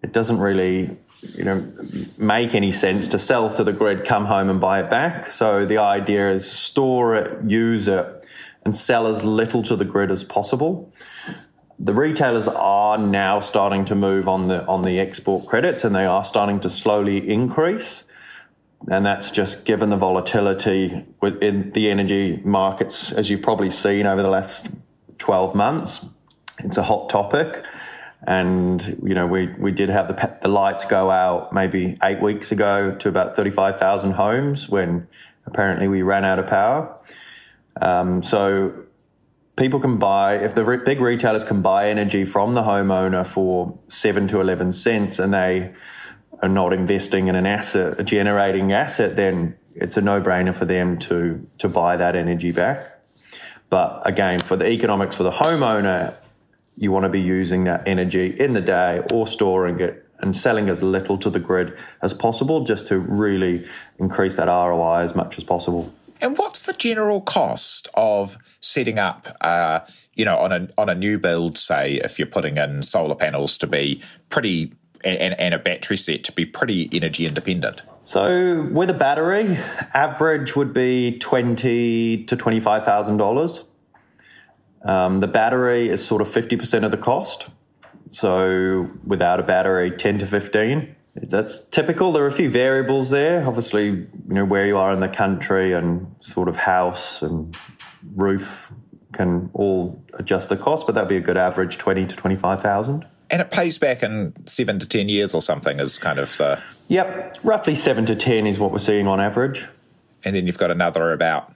it 0.01 0.13
doesn't 0.13 0.39
really 0.39 0.97
you 1.35 1.43
know 1.43 1.71
make 2.17 2.55
any 2.55 2.71
sense 2.71 3.07
to 3.09 3.19
sell 3.19 3.53
to 3.53 3.63
the 3.63 3.71
grid, 3.71 4.03
come 4.03 4.25
home 4.25 4.49
and 4.49 4.59
buy 4.59 4.79
it 4.79 4.89
back. 4.89 5.29
So 5.29 5.63
the 5.63 5.77
idea 5.77 6.31
is 6.31 6.51
store 6.51 7.13
it, 7.13 7.47
use 7.47 7.87
it, 7.87 8.25
and 8.63 8.75
sell 8.75 9.05
as 9.05 9.23
little 9.23 9.61
to 9.61 9.75
the 9.75 9.85
grid 9.85 10.09
as 10.09 10.23
possible. 10.23 10.91
The 11.77 11.93
retailers 11.93 12.47
are 12.47 12.97
now 12.97 13.41
starting 13.41 13.85
to 13.85 13.93
move 13.93 14.27
on 14.27 14.47
the 14.47 14.65
on 14.65 14.81
the 14.81 14.99
export 14.99 15.45
credits, 15.45 15.83
and 15.83 15.93
they 15.93 16.07
are 16.07 16.25
starting 16.25 16.59
to 16.61 16.69
slowly 16.71 17.29
increase. 17.29 18.04
And 18.89 19.05
that's 19.05 19.31
just 19.31 19.65
given 19.65 19.89
the 19.89 19.97
volatility 19.97 21.05
within 21.21 21.71
the 21.71 21.89
energy 21.89 22.41
markets, 22.43 23.11
as 23.11 23.29
you've 23.29 23.41
probably 23.41 23.71
seen 23.71 24.05
over 24.05 24.21
the 24.21 24.29
last 24.29 24.69
12 25.17 25.55
months. 25.55 26.05
It's 26.59 26.77
a 26.77 26.83
hot 26.83 27.09
topic 27.09 27.65
and 28.27 28.97
you 29.03 29.13
know 29.13 29.27
we 29.27 29.47
we 29.59 29.71
did 29.71 29.89
have 29.89 30.07
the 30.07 30.37
the 30.41 30.47
lights 30.47 30.85
go 30.85 31.11
out 31.11 31.53
maybe 31.53 31.97
eight 32.03 32.21
weeks 32.21 32.51
ago 32.51 32.95
to 32.95 33.09
about 33.09 33.35
thirty 33.35 33.51
five 33.51 33.79
thousand 33.79 34.11
homes 34.11 34.67
when 34.67 35.07
apparently 35.45 35.87
we 35.87 36.01
ran 36.01 36.25
out 36.25 36.39
of 36.39 36.47
power. 36.47 36.97
Um, 37.81 38.23
so 38.23 38.73
people 39.57 39.79
can 39.79 39.97
buy 39.97 40.35
if 40.35 40.55
the 40.55 40.65
re- 40.65 40.77
big 40.77 40.99
retailers 40.99 41.43
can 41.43 41.61
buy 41.61 41.89
energy 41.89 42.25
from 42.25 42.53
the 42.53 42.63
homeowner 42.63 43.25
for 43.25 43.77
seven 43.87 44.27
to 44.29 44.41
eleven 44.41 44.71
cents, 44.71 45.19
and 45.19 45.33
they 45.33 45.73
are 46.41 46.49
not 46.49 46.73
investing 46.73 47.27
in 47.27 47.35
an 47.35 47.45
asset, 47.45 47.99
a 47.99 48.03
generating 48.03 48.71
asset, 48.71 49.15
then 49.15 49.57
it's 49.73 49.97
a 49.97 50.01
no 50.01 50.21
brainer 50.21 50.53
for 50.53 50.65
them 50.65 50.97
to 50.99 51.45
to 51.59 51.69
buy 51.69 51.97
that 51.97 52.15
energy 52.15 52.51
back. 52.51 52.91
But 53.69 54.01
again, 54.07 54.39
for 54.39 54.55
the 54.55 54.67
economics 54.69 55.15
for 55.15 55.23
the 55.23 55.31
homeowner, 55.31 56.15
you 56.77 56.91
want 56.91 57.03
to 57.03 57.09
be 57.09 57.21
using 57.21 57.63
that 57.65 57.87
energy 57.87 58.27
in 58.27 58.53
the 58.53 58.61
day 58.61 59.01
or 59.11 59.27
storing 59.27 59.79
it 59.79 60.05
and 60.19 60.35
selling 60.35 60.69
as 60.69 60.81
little 60.81 61.17
to 61.17 61.29
the 61.29 61.39
grid 61.39 61.77
as 62.01 62.13
possible 62.13 62.63
just 62.63 62.87
to 62.87 62.99
really 62.99 63.65
increase 63.97 64.37
that 64.37 64.47
ROI 64.47 65.01
as 65.01 65.15
much 65.15 65.37
as 65.37 65.43
possible. 65.43 65.93
And 66.21 66.37
what's 66.37 66.63
the 66.63 66.73
general 66.73 67.19
cost 67.19 67.89
of 67.95 68.37
setting 68.61 68.97
up, 68.97 69.27
uh, 69.41 69.81
you 70.15 70.23
know, 70.23 70.37
on 70.37 70.51
a 70.51 70.69
on 70.77 70.89
a 70.89 70.95
new 70.95 71.19
build? 71.19 71.57
Say, 71.57 71.95
if 71.95 72.17
you're 72.17 72.27
putting 72.27 72.57
in 72.57 72.83
solar 72.83 73.15
panels 73.15 73.57
to 73.59 73.67
be 73.67 74.01
pretty 74.29 74.71
and, 75.03 75.39
and 75.39 75.53
a 75.53 75.59
battery 75.59 75.97
set 75.97 76.23
to 76.25 76.31
be 76.31 76.45
pretty 76.45 76.89
energy 76.91 77.25
independent. 77.25 77.81
So, 78.03 78.61
with 78.71 78.89
a 78.89 78.93
battery, 78.93 79.57
average 79.93 80.55
would 80.55 80.73
be 80.73 81.17
twenty 81.19 82.23
to 82.25 82.35
twenty 82.35 82.59
five 82.59 82.85
thousand 82.85 83.17
dollars. 83.17 83.63
Um, 84.85 85.19
the 85.19 85.27
battery 85.27 85.89
is 85.89 86.05
sort 86.05 86.21
of 86.21 86.27
50% 86.27 86.85
of 86.85 86.91
the 86.91 86.97
cost. 86.97 87.49
So 88.07 88.87
without 89.05 89.39
a 89.39 89.43
battery, 89.43 89.91
10 89.91 90.19
to 90.19 90.27
15. 90.27 90.95
That's 91.15 91.65
typical. 91.67 92.11
There 92.11 92.23
are 92.23 92.27
a 92.27 92.31
few 92.31 92.51
variables 92.51 93.09
there. 93.09 93.45
Obviously, 93.47 93.87
you 93.87 94.07
know, 94.27 94.45
where 94.45 94.67
you 94.67 94.77
are 94.77 94.93
in 94.93 94.99
the 94.99 95.07
country 95.07 95.73
and 95.73 96.13
sort 96.19 96.47
of 96.47 96.55
house 96.55 97.21
and 97.21 97.57
roof 98.15 98.71
can 99.13 99.49
all 99.53 100.03
adjust 100.19 100.49
the 100.49 100.57
cost, 100.57 100.85
but 100.85 100.93
that'd 100.93 101.09
be 101.09 101.15
a 101.15 101.21
good 101.21 101.37
average 101.37 101.77
20 101.77 102.05
to 102.05 102.15
25,000. 102.15 103.07
And 103.31 103.41
it 103.41 103.51
pays 103.51 103.77
back 103.77 104.03
in 104.03 104.33
seven 104.45 104.79
to 104.79 104.87
10 104.87 105.09
years 105.09 105.33
or 105.33 105.41
something, 105.41 105.79
is 105.79 105.97
kind 105.97 106.19
of 106.19 106.35
the. 106.37 106.61
Yep, 106.87 107.37
roughly 107.43 107.75
seven 107.75 108.05
to 108.05 108.15
10 108.15 108.45
is 108.45 108.59
what 108.59 108.71
we're 108.71 108.77
seeing 108.77 109.07
on 109.07 109.19
average. 109.19 109.67
And 110.23 110.35
then 110.35 110.45
you've 110.45 110.57
got 110.57 110.71
another 110.71 111.11
about 111.11 111.51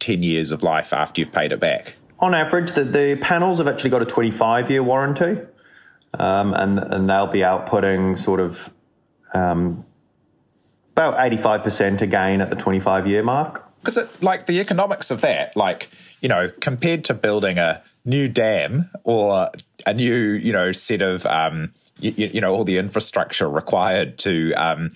10 0.00 0.22
years 0.22 0.50
of 0.50 0.62
life 0.62 0.92
after 0.92 1.20
you've 1.20 1.32
paid 1.32 1.52
it 1.52 1.60
back 1.60 1.96
on 2.22 2.34
average, 2.34 2.72
the, 2.72 2.84
the 2.84 3.18
panels 3.20 3.58
have 3.58 3.66
actually 3.66 3.90
got 3.90 4.00
a 4.00 4.06
25 4.06 4.70
year 4.70 4.82
warranty, 4.82 5.38
um, 6.14 6.54
and 6.54 6.78
and 6.78 7.10
they'll 7.10 7.26
be 7.26 7.40
outputting 7.40 8.16
sort 8.16 8.38
of 8.38 8.70
um, 9.34 9.84
about 10.92 11.14
85% 11.14 12.00
again 12.00 12.40
at 12.40 12.48
the 12.48 12.56
25 12.56 13.08
year 13.08 13.24
mark. 13.24 13.68
Because 13.82 13.96
it 13.96 14.22
like 14.22 14.46
the 14.46 14.60
economics 14.60 15.10
of 15.10 15.20
that, 15.22 15.56
like 15.56 15.90
you 16.20 16.28
know, 16.28 16.50
compared 16.60 17.04
to 17.06 17.14
building 17.14 17.58
a 17.58 17.82
new 18.04 18.28
dam 18.28 18.90
or 19.04 19.48
a 19.84 19.92
new 19.92 20.14
you 20.14 20.52
know 20.52 20.72
set 20.72 21.02
of 21.02 21.26
um, 21.26 21.72
you, 21.98 22.12
you 22.28 22.40
know 22.40 22.54
all 22.54 22.64
the 22.64 22.78
infrastructure 22.78 23.50
required 23.50 24.18
to 24.18 24.52
um, 24.54 24.90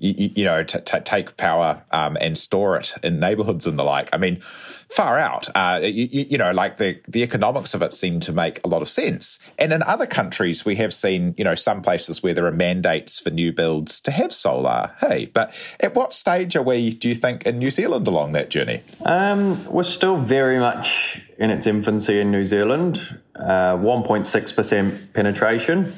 you, 0.00 0.30
you 0.34 0.44
know, 0.44 0.62
to, 0.62 0.80
to, 0.80 1.00
take 1.00 1.36
power 1.36 1.82
um, 1.90 2.16
and 2.20 2.36
store 2.36 2.76
it 2.76 2.94
in 3.02 3.20
neighborhoods 3.20 3.66
and 3.66 3.78
the 3.78 3.82
like. 3.84 4.08
I 4.12 4.16
mean, 4.16 4.40
far 4.40 5.18
out. 5.18 5.48
Uh, 5.54 5.80
you, 5.82 6.08
you, 6.10 6.38
know, 6.38 6.52
like 6.52 6.78
the 6.78 6.98
the 7.06 7.22
economics 7.22 7.74
of 7.74 7.82
it 7.82 7.92
seem 7.92 8.18
to 8.20 8.32
make 8.32 8.64
a 8.64 8.68
lot 8.68 8.80
of 8.80 8.88
sense. 8.88 9.38
And 9.58 9.72
in 9.72 9.82
other 9.82 10.06
countries, 10.06 10.64
we 10.64 10.76
have 10.76 10.94
seen, 10.94 11.34
you 11.36 11.44
know, 11.44 11.54
some 11.54 11.82
places 11.82 12.22
where 12.22 12.32
there 12.32 12.46
are 12.46 12.52
mandates 12.52 13.20
for 13.20 13.28
new 13.30 13.52
builds 13.52 14.00
to 14.02 14.10
have 14.10 14.32
solar. 14.32 14.92
Hey, 15.00 15.26
but 15.26 15.54
at 15.80 15.94
what 15.94 16.14
stage 16.14 16.56
are 16.56 16.62
we? 16.62 16.90
Do 16.90 17.08
you 17.08 17.14
think 17.14 17.44
in 17.44 17.58
New 17.58 17.70
Zealand 17.70 18.08
along 18.08 18.32
that 18.32 18.48
journey? 18.48 18.80
Um, 19.04 19.62
we're 19.70 19.82
still 19.82 20.16
very 20.16 20.58
much 20.58 21.20
in 21.38 21.50
its 21.50 21.66
infancy 21.66 22.20
in 22.20 22.30
New 22.30 22.46
Zealand. 22.46 23.20
Uh, 23.36 23.76
1.6% 23.76 25.12
penetration, 25.12 25.92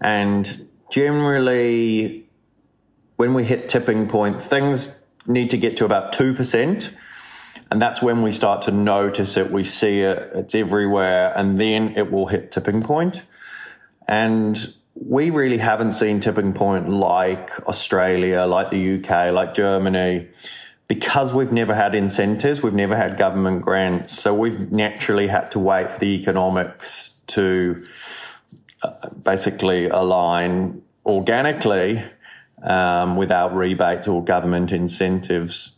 and 0.00 0.68
generally 0.90 2.29
when 3.20 3.34
we 3.34 3.44
hit 3.44 3.68
tipping 3.68 4.08
point, 4.08 4.40
things 4.40 5.04
need 5.26 5.50
to 5.50 5.58
get 5.58 5.76
to 5.76 5.84
about 5.84 6.14
2%. 6.14 6.90
And 7.70 7.82
that's 7.82 8.00
when 8.00 8.22
we 8.22 8.32
start 8.32 8.62
to 8.62 8.70
notice 8.70 9.36
it. 9.36 9.52
We 9.52 9.62
see 9.62 10.00
it, 10.00 10.30
it's 10.34 10.54
everywhere, 10.54 11.30
and 11.36 11.60
then 11.60 11.98
it 11.98 12.10
will 12.10 12.28
hit 12.28 12.50
tipping 12.50 12.82
point. 12.82 13.24
And 14.08 14.74
we 14.94 15.28
really 15.28 15.58
haven't 15.58 15.92
seen 15.92 16.20
tipping 16.20 16.54
point 16.54 16.88
like 16.88 17.50
Australia, 17.68 18.46
like 18.46 18.70
the 18.70 18.94
UK, 18.94 19.34
like 19.34 19.52
Germany, 19.52 20.30
because 20.88 21.34
we've 21.34 21.52
never 21.52 21.74
had 21.74 21.94
incentives, 21.94 22.62
we've 22.62 22.72
never 22.72 22.96
had 22.96 23.18
government 23.18 23.60
grants. 23.60 24.18
So 24.18 24.32
we've 24.32 24.72
naturally 24.72 25.26
had 25.26 25.50
to 25.50 25.58
wait 25.58 25.92
for 25.92 25.98
the 25.98 26.18
economics 26.18 27.22
to 27.26 27.84
uh, 28.82 29.10
basically 29.22 29.90
align 29.90 30.80
organically 31.04 32.02
um, 32.62 33.16
without 33.16 33.54
rebates 33.54 34.08
or 34.08 34.22
government 34.22 34.72
incentives. 34.72 35.72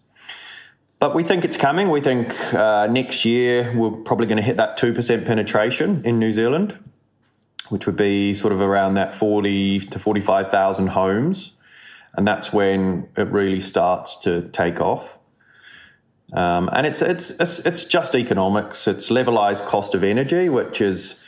But 0.98 1.14
we 1.14 1.24
think 1.24 1.44
it's 1.44 1.56
coming. 1.56 1.90
We 1.90 2.00
think 2.00 2.28
uh, 2.54 2.86
next 2.86 3.24
year 3.24 3.76
we're 3.76 3.90
probably 3.90 4.26
going 4.26 4.36
to 4.36 4.42
hit 4.42 4.56
that 4.56 4.78
2% 4.78 5.26
penetration 5.26 6.02
in 6.04 6.18
New 6.20 6.32
Zealand, 6.32 6.78
which 7.70 7.86
would 7.86 7.96
be 7.96 8.34
sort 8.34 8.52
of 8.52 8.60
around 8.60 8.94
that 8.94 9.12
40 9.12 9.80
to 9.80 9.98
45,000 9.98 10.88
homes. 10.88 11.52
And 12.14 12.28
that's 12.28 12.52
when 12.52 13.08
it 13.16 13.28
really 13.28 13.60
starts 13.60 14.16
to 14.18 14.48
take 14.50 14.80
off. 14.80 15.18
Um, 16.32 16.70
and 16.72 16.86
it's, 16.86 17.02
it's, 17.02 17.30
it's, 17.32 17.58
it's 17.60 17.84
just 17.84 18.14
economics. 18.14 18.86
It's 18.86 19.10
levelized 19.10 19.66
cost 19.66 19.94
of 19.94 20.04
energy, 20.04 20.48
which 20.48 20.80
is 20.80 21.22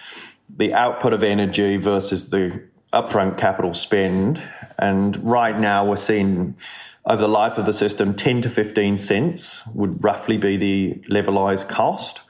the 0.48 0.72
output 0.72 1.12
of 1.12 1.22
energy 1.22 1.76
versus 1.76 2.30
the 2.30 2.62
upfront 2.92 3.36
capital 3.36 3.74
spend. 3.74 4.42
And 4.78 5.16
right 5.24 5.58
now 5.58 5.86
we're 5.86 5.96
seeing 5.96 6.56
over 7.06 7.20
the 7.20 7.28
life 7.28 7.58
of 7.58 7.66
the 7.66 7.72
system, 7.72 8.14
10 8.14 8.42
to 8.42 8.48
15 8.48 8.98
cents 8.98 9.66
would 9.68 10.02
roughly 10.02 10.38
be 10.38 10.56
the 10.56 10.94
levelized 11.10 11.68
cost. 11.68 12.22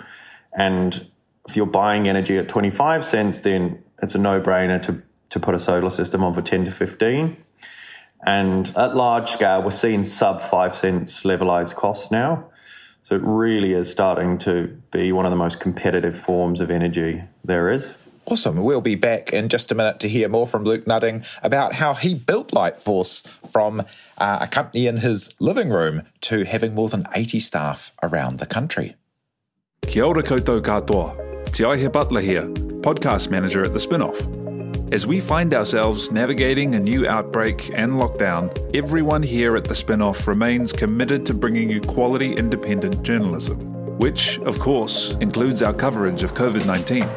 And 0.57 1.09
if 1.49 1.57
you're 1.57 1.67
buying 1.67 2.09
energy 2.09 2.39
at 2.39 2.49
25 2.49 3.05
cents, 3.05 3.41
then 3.41 3.83
it's 4.03 4.15
a 4.15 4.19
no 4.19 4.41
brainer 4.41 4.83
to, 4.83 5.03
to 5.31 5.41
put 5.41 5.55
a 5.55 5.59
solar 5.59 5.91
system 5.91 6.25
on 6.25 6.35
for 6.35 6.43
10 6.43 6.65
to 6.65 6.71
15. 6.71 7.37
And 8.27 8.73
at 8.77 8.97
large 8.97 9.31
scale, 9.31 9.63
we're 9.63 9.71
seeing 9.71 10.03
sub 10.03 10.41
five 10.41 10.75
cents 10.75 11.25
levelized 11.25 11.75
costs 11.77 12.11
now. 12.11 12.51
So 13.03 13.17
it 13.17 13.23
really 13.23 13.75
is 13.75 13.91
starting 13.91 14.39
to 14.39 14.81
be 14.91 15.13
one 15.13 15.27
of 15.27 15.31
the 15.31 15.37
most 15.37 15.61
competitive 15.61 16.19
forms 16.19 16.61
of 16.61 16.71
energy 16.71 17.23
there 17.45 17.71
is. 17.71 17.99
Awesome. 18.27 18.63
We'll 18.63 18.81
be 18.81 18.95
back 18.95 19.35
in 19.35 19.49
just 19.49 19.71
a 19.71 19.75
minute 19.75 20.01
to 20.01 20.09
hear 20.09 20.31
more 20.31 20.47
from 20.47 20.65
Luke 20.65 20.87
Nutting 20.87 21.25
about 21.43 21.75
how 21.75 21.93
he 21.93 22.15
built 22.15 22.53
Lightforce 22.53 23.27
from 23.53 23.83
uh, 24.17 24.39
a 24.41 24.47
company 24.47 24.87
in 24.87 24.99
his 24.99 25.35
living 25.41 25.69
room 25.69 26.05
to 26.23 26.45
having 26.45 26.75
more 26.75 26.89
than 26.89 27.05
80 27.15 27.39
staff 27.41 27.95
around 28.03 28.39
the 28.39 28.47
country. 28.47 28.97
Kia 29.87 30.05
ora 30.05 30.23
koutou 30.23 30.63
katoa. 30.63 31.53
Te 31.53 31.65
Aihe 31.65 31.93
Butler 31.93 32.23
here, 32.23 32.47
podcast 32.81 33.31
manager 33.31 33.63
at 33.63 33.75
The 33.75 33.79
Spinoff. 33.79 34.45
As 34.93 35.07
we 35.07 35.21
find 35.21 35.53
ourselves 35.53 36.11
navigating 36.11 36.75
a 36.75 36.81
new 36.81 37.07
outbreak 37.07 37.71
and 37.75 37.95
lockdown, 37.95 38.51
everyone 38.75 39.23
here 39.23 39.55
at 39.57 39.65
The 39.65 39.75
Spinoff 39.75 40.27
remains 40.27 40.73
committed 40.73 41.27
to 41.27 41.35
bringing 41.35 41.69
you 41.69 41.81
quality 41.81 42.33
independent 42.33 43.03
journalism, 43.03 43.59
which, 43.99 44.39
of 44.41 44.59
course, 44.59 45.11
includes 45.21 45.63
our 45.63 45.75
coverage 45.75 46.23
of 46.23 46.33
COVID 46.35 46.67
19. 46.67 47.09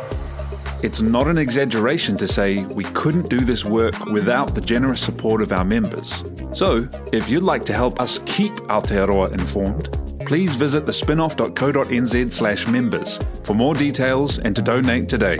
It's 0.83 1.01
not 1.01 1.27
an 1.27 1.39
exaggeration 1.39 2.17
to 2.17 2.27
say 2.27 2.63
we 2.65 2.83
couldn't 2.83 3.29
do 3.29 3.39
this 3.39 3.65
work 3.65 4.05
without 4.05 4.53
the 4.53 4.61
generous 4.61 5.01
support 5.01 5.41
of 5.41 5.51
our 5.51 5.65
members. 5.65 6.23
So, 6.53 6.87
if 7.11 7.27
you'd 7.27 7.41
like 7.41 7.65
to 7.65 7.73
help 7.73 7.99
us 7.99 8.19
keep 8.27 8.53
Aotearoa 8.53 9.31
informed, 9.33 9.89
please 10.27 10.53
visit 10.53 10.85
thespinoff.co.nz 10.85 12.31
slash 12.31 12.67
members 12.67 13.19
for 13.43 13.55
more 13.55 13.73
details 13.73 14.37
and 14.37 14.55
to 14.55 14.61
donate 14.61 15.09
today. 15.09 15.39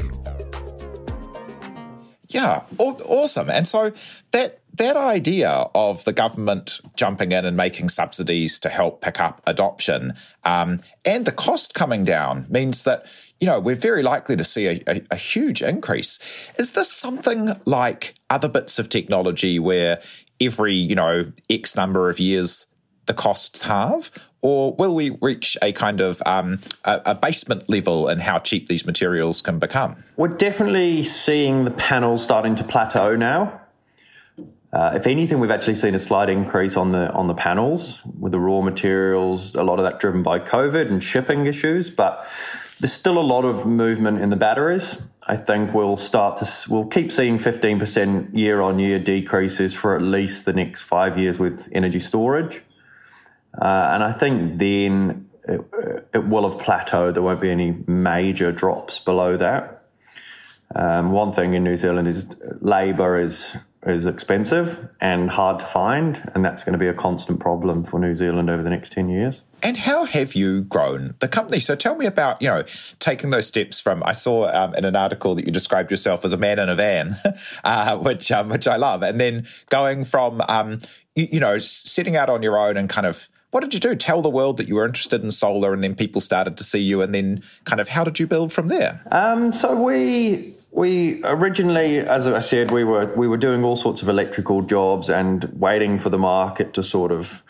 Yeah, 2.29 2.63
awesome. 2.79 3.51
And 3.51 3.67
so 3.67 3.91
that 4.32 4.60
that 4.74 4.98
idea 4.98 5.50
of 5.50 6.03
the 6.06 6.13
government 6.13 6.79
jumping 6.96 7.32
in 7.32 7.46
and 7.46 7.58
making 7.58 7.89
subsidies 7.89 8.60
to 8.60 8.70
help 8.70 9.01
pick 9.01 9.20
up 9.20 9.41
adoption 9.48 10.13
um, 10.44 10.77
and 11.03 11.25
the 11.25 11.32
cost 11.32 11.74
coming 11.74 12.03
down 12.03 12.46
means 12.48 12.84
that 12.84 13.06
you 13.39 13.48
know 13.48 13.60
we're 13.60 13.75
very 13.75 14.03
likely 14.03 14.36
to 14.36 14.44
see 14.44 14.67
a, 14.67 14.82
a, 14.88 15.01
a 15.12 15.15
huge 15.15 15.62
increase. 15.62 16.20
Is 16.58 16.72
this 16.72 16.91
something 16.91 17.50
like 17.65 18.15
other 18.29 18.50
bits 18.50 18.79
of 18.79 18.89
technology 18.89 19.60
where 19.60 20.01
every 20.41 20.74
you 20.74 20.96
know 20.96 21.32
X 21.50 21.75
number 21.75 22.10
of 22.10 22.20
years 22.20 22.67
the 23.08 23.13
costs 23.13 23.63
halve, 23.63 24.12
or 24.41 24.74
will 24.75 24.94
we 24.94 25.17
reach 25.22 25.58
a 25.62 25.72
kind 25.72 26.01
of 26.01 26.22
um, 26.25 26.60
a, 26.84 27.01
a, 27.06 27.15
basement 27.15 27.70
level 27.70 28.10
in 28.10 28.20
how 28.20 28.38
cheap 28.38 28.67
these 28.67 28.86
materials 28.86 29.41
can 29.41 29.60
become? 29.60 30.03
We're 30.17 30.27
definitely 30.27 31.03
seeing 31.03 31.63
the 31.65 31.72
panels 31.72 32.24
starting 32.24 32.56
to 32.56 32.63
plateau 32.63 33.15
now. 33.15 33.62
Uh, 34.74 34.93
if 34.95 35.07
anything, 35.07 35.39
we've 35.39 35.51
actually 35.51 35.75
seen 35.75 35.95
a 35.95 36.00
slight 36.00 36.29
increase 36.29 36.75
on 36.75 36.91
the 36.91 37.12
on 37.13 37.27
the 37.27 37.33
panels 37.33 38.01
with 38.19 38.33
the 38.33 38.39
raw 38.39 38.62
materials. 38.62 39.55
A 39.55 39.63
lot 39.63 39.79
of 39.79 39.86
that 39.86 40.00
driven 40.00 40.24
by 40.24 40.39
COVID 40.39 40.89
and 40.89 41.01
shipping 41.01 41.45
issues, 41.45 41.89
but 41.89 42.21
there's 42.79 42.93
still 42.93 43.17
a 43.17 43.24
lot 43.24 43.45
of 43.45 43.65
movement 43.65 44.21
in 44.21 44.29
the 44.29 44.36
batteries. 44.36 45.01
I 45.25 45.36
think 45.36 45.74
we'll 45.74 45.97
start 45.97 46.38
to 46.38 46.50
we'll 46.69 46.86
keep 46.86 47.12
seeing 47.12 47.38
15% 47.38 48.38
year 48.38 48.62
on 48.62 48.79
year 48.79 49.00
decreases 49.00 49.74
for 49.74 49.95
at 49.95 50.01
least 50.01 50.45
the 50.45 50.53
next 50.53 50.83
five 50.83 51.17
years 51.17 51.39
with 51.39 51.69
energy 51.71 52.00
storage. 52.00 52.62
Uh, 53.59 53.89
and 53.93 54.03
I 54.03 54.12
think 54.12 54.59
then 54.59 55.29
it, 55.47 55.62
it, 56.13 56.27
will 56.27 56.50
have 56.50 56.59
plateaued. 56.59 57.13
There 57.13 57.24
won't 57.24 57.41
be 57.41 57.50
any 57.50 57.71
major 57.88 58.51
drops 58.51 59.00
below 59.00 59.36
that. 59.38 59.86
Um, 60.75 61.12
one 61.12 61.31
thing 61.31 61.53
in 61.53 61.63
New 61.63 61.77
Zealand 61.77 62.07
is 62.07 62.36
labour 62.62 63.17
is 63.17 63.55
is 63.88 64.06
expensive 64.06 64.89
and 65.00 65.29
hard 65.29 65.60
to 65.60 65.65
find, 65.65 66.29
and 66.34 66.44
that's 66.44 66.63
going 66.63 66.74
to 66.74 66.79
be 66.79 66.88
a 66.88 66.94
constant 66.94 67.39
problem 67.39 67.84
for 67.84 68.00
New 68.00 68.15
Zealand 68.15 68.50
over 68.50 68.62
the 68.62 68.70
next 68.70 68.91
ten 68.91 69.10
years. 69.10 69.44
And 69.64 69.78
how 69.78 70.06
have 70.06 70.36
you 70.36 70.62
grown 70.62 71.16
the 71.20 71.28
company? 71.28 71.60
So 71.60 71.76
tell 71.76 71.96
me 71.96 72.06
about 72.06 72.42
you 72.42 72.48
know 72.48 72.64
taking 73.00 73.32
those 73.32 73.48
steps 73.48 73.82
from. 73.82 74.04
I 74.06 74.14
saw 74.14 74.48
um, 74.48 74.76
in 74.76 74.86
an 74.86 74.96
article 74.96 75.36
that 75.36 75.46
you 75.46 75.52
described 75.52 75.92
yourself 75.92 76.24
as 76.24 76.34
a 76.34 76.38
man 76.38 76.60
in 76.60 76.70
a 76.70 76.76
van, 76.76 77.16
uh, 77.64 77.98
which 77.98 78.32
um, 78.32 78.50
which 78.50 78.68
I 78.68 78.76
love, 78.76 79.02
and 79.02 79.20
then 79.20 79.46
going 79.70 80.04
from 80.04 80.42
um, 80.48 80.78
you, 81.16 81.28
you 81.34 81.40
know 81.40 81.58
setting 81.58 82.16
out 82.16 82.30
on 82.30 82.44
your 82.44 82.58
own 82.58 82.78
and 82.78 82.90
kind 82.90 83.08
of 83.08 83.30
what 83.52 83.64
did 83.64 83.74
you 83.74 83.80
do? 83.80 83.96
Tell 83.96 84.22
the 84.22 84.30
world 84.30 84.58
that 84.58 84.68
you 84.68 84.76
were 84.76 84.86
interested 84.86 85.24
in 85.24 85.32
solar, 85.32 85.74
and 85.74 85.84
then 85.84 85.96
people 85.96 86.22
started 86.22 86.58
to 86.58 86.64
see 86.64 86.82
you, 86.82 87.02
and 87.02 87.16
then 87.16 87.42
kind 87.64 87.80
of 87.80 87.88
how 87.88 88.04
did 88.04 88.20
you 88.20 88.28
build 88.28 88.52
from 88.52 88.67
there? 88.67 89.02
Um, 89.12 89.54
so 89.54 89.82
we 89.82 90.54
we 90.72 91.24
originally, 91.24 92.00
as 92.00 92.28
I 92.28 92.39
said, 92.39 92.72
we 92.72 92.84
were 92.84 93.12
we 93.15 93.28
were 93.28 93.38
doing 93.38 93.63
all 93.63 93.76
sorts 93.76 94.02
of 94.02 94.10
electrical 94.10 94.62
jobs 94.62 95.10
and 95.10 95.46
waiting 95.60 95.98
for 95.98 96.10
the 96.10 96.17
market 96.20 96.74
to 96.74 96.84
sort 96.84 97.12
of 97.12 97.41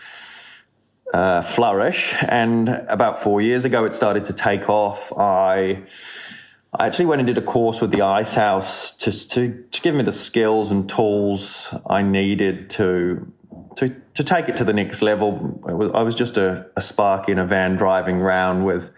uh, 1.14 1.42
flourish. 1.42 2.16
And 2.28 2.70
about 2.70 3.22
four 3.22 3.42
years 3.42 3.66
ago, 3.66 3.86
it 3.86 3.96
started 3.96 4.26
to 4.26 4.34
take 4.34 4.70
off. 4.70 5.12
I 5.18 5.84
I 6.74 6.86
actually 6.86 7.06
went 7.06 7.22
and 7.22 7.28
did 7.28 7.38
a 7.38 7.42
course 7.42 7.80
with 7.82 7.92
the 7.92 8.02
Icehouse 8.02 8.96
to, 8.98 9.12
to 9.12 9.82
give 9.82 9.96
me 9.96 10.04
the 10.04 10.12
skills 10.12 10.70
and 10.70 10.88
tools 10.88 11.74
I 11.90 12.02
needed 12.02 12.70
to 12.72 13.32
to 13.78 13.96
to 14.16 14.24
take 14.24 14.50
it 14.50 14.58
to 14.58 14.64
the 14.64 14.74
next 14.74 15.02
level, 15.02 15.62
I 15.94 16.02
was 16.02 16.16
just 16.16 16.38
a, 16.38 16.66
a 16.76 16.82
spark 16.82 17.30
in 17.30 17.38
a 17.38 17.46
van 17.46 17.76
driving 17.76 18.18
around 18.18 18.66
with 18.66 18.90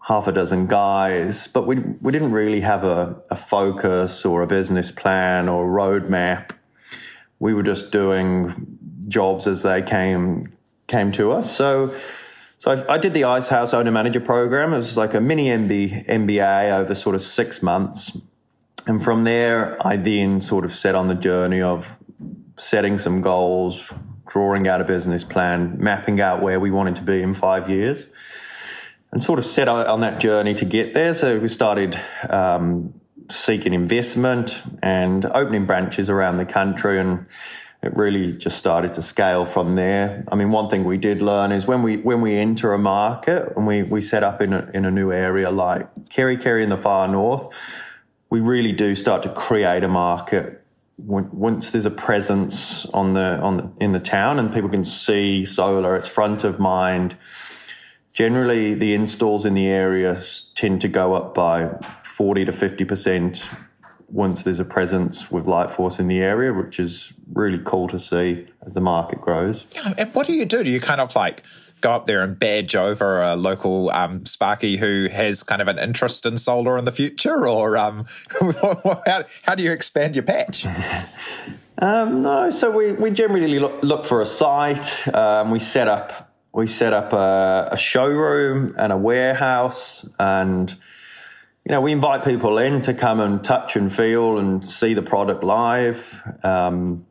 half 0.00 0.26
a 0.26 0.32
dozen 0.32 0.66
guys, 0.66 1.48
but 1.48 1.66
we 1.66 1.76
we 2.00 2.12
didn't 2.12 2.32
really 2.32 2.60
have 2.60 2.84
a, 2.84 3.16
a 3.30 3.36
focus 3.36 4.24
or 4.24 4.42
a 4.42 4.46
business 4.46 4.92
plan 4.92 5.48
or 5.48 5.66
roadmap. 5.66 6.50
We 7.38 7.54
were 7.54 7.62
just 7.62 7.90
doing 7.90 8.78
jobs 9.08 9.46
as 9.46 9.62
they 9.62 9.82
came 9.82 10.44
came 10.86 11.12
to 11.12 11.32
us. 11.32 11.54
So 11.54 11.94
so 12.64 12.70
I, 12.70 12.94
I 12.94 12.98
did 12.98 13.12
the 13.12 13.24
Icehouse 13.24 13.74
Owner 13.74 13.90
Manager 13.90 14.20
program. 14.20 14.72
It 14.72 14.78
was 14.78 14.96
like 14.96 15.12
a 15.12 15.20
mini 15.20 15.48
MB, 15.48 16.06
MBA 16.06 16.72
over 16.72 16.94
sort 16.94 17.14
of 17.14 17.20
six 17.20 17.62
months. 17.62 18.16
And 18.86 19.04
from 19.04 19.24
there, 19.24 19.76
I 19.86 19.96
then 19.96 20.40
sort 20.40 20.64
of 20.64 20.72
set 20.72 20.94
on 20.94 21.08
the 21.08 21.14
journey 21.14 21.60
of 21.60 21.98
setting 22.56 22.96
some 22.96 23.20
goals, 23.20 23.92
drawing 24.26 24.66
out 24.66 24.80
a 24.80 24.84
business 24.84 25.24
plan, 25.24 25.76
mapping 25.78 26.22
out 26.22 26.40
where 26.40 26.58
we 26.58 26.70
wanted 26.70 26.96
to 26.96 27.02
be 27.02 27.20
in 27.20 27.34
five 27.34 27.68
years, 27.68 28.06
and 29.12 29.22
sort 29.22 29.38
of 29.38 29.44
set 29.44 29.68
on 29.68 30.00
that 30.00 30.18
journey 30.18 30.54
to 30.54 30.64
get 30.64 30.94
there. 30.94 31.12
So 31.12 31.38
we 31.38 31.48
started 31.48 32.00
um, 32.30 32.94
seeking 33.30 33.74
investment 33.74 34.62
and 34.82 35.26
opening 35.26 35.66
branches 35.66 36.08
around 36.08 36.36
the 36.36 36.46
country 36.46 36.98
and 36.98 37.26
it 37.84 37.96
really 37.96 38.36
just 38.36 38.56
started 38.56 38.94
to 38.94 39.02
scale 39.02 39.44
from 39.44 39.76
there. 39.76 40.24
I 40.32 40.34
mean, 40.34 40.50
one 40.50 40.70
thing 40.70 40.84
we 40.84 40.96
did 40.96 41.20
learn 41.20 41.52
is 41.52 41.66
when 41.66 41.82
we 41.82 41.98
when 41.98 42.20
we 42.20 42.36
enter 42.36 42.72
a 42.72 42.78
market 42.78 43.52
and 43.56 43.66
we 43.66 43.82
we 43.82 44.00
set 44.00 44.22
up 44.22 44.40
in 44.40 44.52
a, 44.52 44.70
in 44.72 44.84
a 44.84 44.90
new 44.90 45.12
area 45.12 45.50
like 45.50 45.94
Kerikeri 46.08 46.62
in 46.62 46.70
the 46.70 46.78
far 46.78 47.06
north, 47.08 47.46
we 48.30 48.40
really 48.40 48.72
do 48.72 48.94
start 48.94 49.22
to 49.24 49.28
create 49.28 49.84
a 49.84 49.88
market 49.88 50.64
once 50.96 51.72
there's 51.72 51.86
a 51.86 51.90
presence 51.90 52.86
on 52.86 53.14
the 53.14 53.38
on 53.40 53.56
the, 53.56 53.72
in 53.80 53.92
the 53.92 54.00
town 54.00 54.38
and 54.38 54.54
people 54.54 54.70
can 54.70 54.84
see 54.84 55.44
solar, 55.44 55.96
it's 55.96 56.08
front 56.08 56.44
of 56.44 56.58
mind. 56.58 57.16
Generally, 58.12 58.74
the 58.74 58.94
installs 58.94 59.44
in 59.44 59.54
the 59.54 59.66
area 59.66 60.16
tend 60.54 60.80
to 60.82 60.88
go 60.88 61.14
up 61.14 61.34
by 61.34 61.70
forty 62.04 62.44
to 62.44 62.52
fifty 62.52 62.84
percent 62.84 63.44
once 64.14 64.44
there's 64.44 64.60
a 64.60 64.64
presence 64.64 65.28
with 65.28 65.46
Lightforce 65.46 65.98
in 65.98 66.06
the 66.06 66.20
area, 66.20 66.52
which 66.52 66.78
is 66.78 67.12
really 67.32 67.60
cool 67.64 67.88
to 67.88 67.98
see 67.98 68.46
as 68.64 68.72
the 68.72 68.80
market 68.80 69.20
grows. 69.20 69.66
Yeah, 69.74 69.92
and 69.98 70.14
what 70.14 70.28
do 70.28 70.32
you 70.32 70.44
do? 70.44 70.62
Do 70.62 70.70
you 70.70 70.80
kind 70.80 71.00
of 71.00 71.16
like 71.16 71.42
go 71.80 71.90
up 71.90 72.06
there 72.06 72.22
and 72.22 72.38
badge 72.38 72.76
over 72.76 73.20
a 73.20 73.34
local 73.34 73.90
um, 73.90 74.24
Sparky 74.24 74.76
who 74.76 75.08
has 75.10 75.42
kind 75.42 75.60
of 75.60 75.66
an 75.66 75.80
interest 75.80 76.24
in 76.26 76.38
solar 76.38 76.78
in 76.78 76.84
the 76.84 76.92
future, 76.92 77.48
or 77.48 77.76
um, 77.76 78.04
how, 79.04 79.24
how, 79.42 79.54
do 79.56 79.64
you 79.64 79.72
expand 79.72 80.14
your 80.14 80.24
patch? 80.24 80.64
Um, 81.76 82.22
no, 82.22 82.50
so 82.50 82.70
we, 82.70 82.92
we 82.92 83.10
generally 83.10 83.58
look, 83.58 83.82
look 83.82 84.04
for 84.04 84.22
a 84.22 84.26
site. 84.26 85.08
Um, 85.12 85.50
we 85.50 85.58
set 85.58 85.88
up 85.88 86.32
we 86.52 86.68
set 86.68 86.92
up 86.92 87.12
a, 87.12 87.70
a, 87.72 87.76
showroom 87.76 88.74
and 88.78 88.92
a 88.92 88.96
warehouse, 88.96 90.08
and 90.20 90.72
you 91.64 91.72
know 91.72 91.80
we 91.80 91.92
invite 91.92 92.24
people 92.24 92.58
in 92.58 92.80
to 92.82 92.94
come 92.94 93.20
and 93.20 93.42
touch 93.42 93.76
and 93.76 93.94
feel 93.94 94.38
and 94.38 94.64
see 94.64 94.94
the 94.94 95.02
product 95.02 95.42
live. 95.42 96.22
Um, 96.42 97.06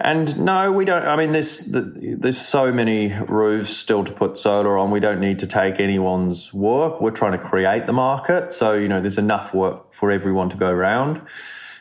and 0.00 0.40
no, 0.40 0.72
we 0.72 0.84
don't. 0.84 1.04
I 1.04 1.14
mean, 1.14 1.30
there's 1.30 1.70
there's 1.70 2.38
so 2.38 2.72
many 2.72 3.12
roofs 3.12 3.76
still 3.76 4.02
to 4.04 4.12
put 4.12 4.36
solar 4.36 4.76
on. 4.76 4.90
We 4.90 4.98
don't 4.98 5.20
need 5.20 5.38
to 5.40 5.46
take 5.46 5.78
anyone's 5.78 6.52
work. 6.52 7.00
We're 7.00 7.12
trying 7.12 7.32
to 7.32 7.38
create 7.38 7.86
the 7.86 7.92
market, 7.92 8.52
so 8.52 8.74
you 8.74 8.88
know, 8.88 9.00
there's 9.00 9.18
enough 9.18 9.54
work 9.54 9.92
for 9.92 10.10
everyone 10.10 10.50
to 10.50 10.56
go 10.56 10.68
around. 10.68 11.22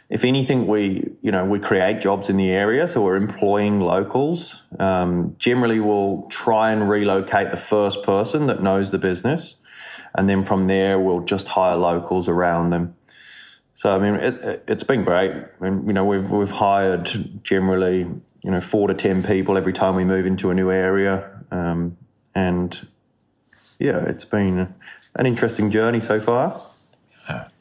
If 0.10 0.24
anything, 0.26 0.68
we 0.68 1.10
you 1.22 1.32
know 1.32 1.44
we 1.44 1.58
create 1.58 2.02
jobs 2.02 2.30
in 2.30 2.38
the 2.38 2.52
area, 2.52 2.88
so 2.88 3.02
we're 3.02 3.16
employing 3.16 3.80
locals. 3.80 4.64
Um, 4.78 5.36
generally, 5.40 5.80
we'll 5.80 6.28
try 6.30 6.72
and 6.72 6.88
relocate 6.88 7.50
the 7.50 7.58
first 7.58 8.04
person 8.04 8.46
that 8.46 8.62
knows 8.62 8.92
the 8.92 9.00
business, 9.00 9.56
and 10.16 10.30
then 10.30 10.44
from 10.44 10.68
there, 10.68 11.00
we'll 11.00 11.22
just 11.22 11.50
hire 11.50 11.76
locals 11.76 12.28
around 12.28 12.70
them. 12.70 12.96
So 13.74 13.96
I 13.96 14.00
mean, 14.00 14.16
it, 14.16 14.64
has 14.68 14.84
been 14.84 15.04
great. 15.04 15.32
I 15.32 15.70
mean, 15.70 15.88
you 15.88 15.94
know, 15.94 16.06
we've 16.06 16.30
we've 16.30 16.52
hired 16.52 17.10
generally, 17.44 18.00
you 18.00 18.52
know, 18.52 18.62
four 18.62 18.88
to 18.88 18.94
ten 18.94 19.24
people 19.24 19.58
every 19.58 19.74
time 19.74 19.96
we 19.96 20.04
move 20.04 20.26
into 20.26 20.52
a 20.52 20.54
new 20.54 20.70
area, 20.70 21.42
um, 21.52 21.98
and 22.36 22.88
yeah, 23.80 23.98
it's 24.06 24.26
been 24.26 24.74
an 25.16 25.26
interesting 25.26 25.72
journey 25.72 26.00
so 26.00 26.20
far. 26.20 26.62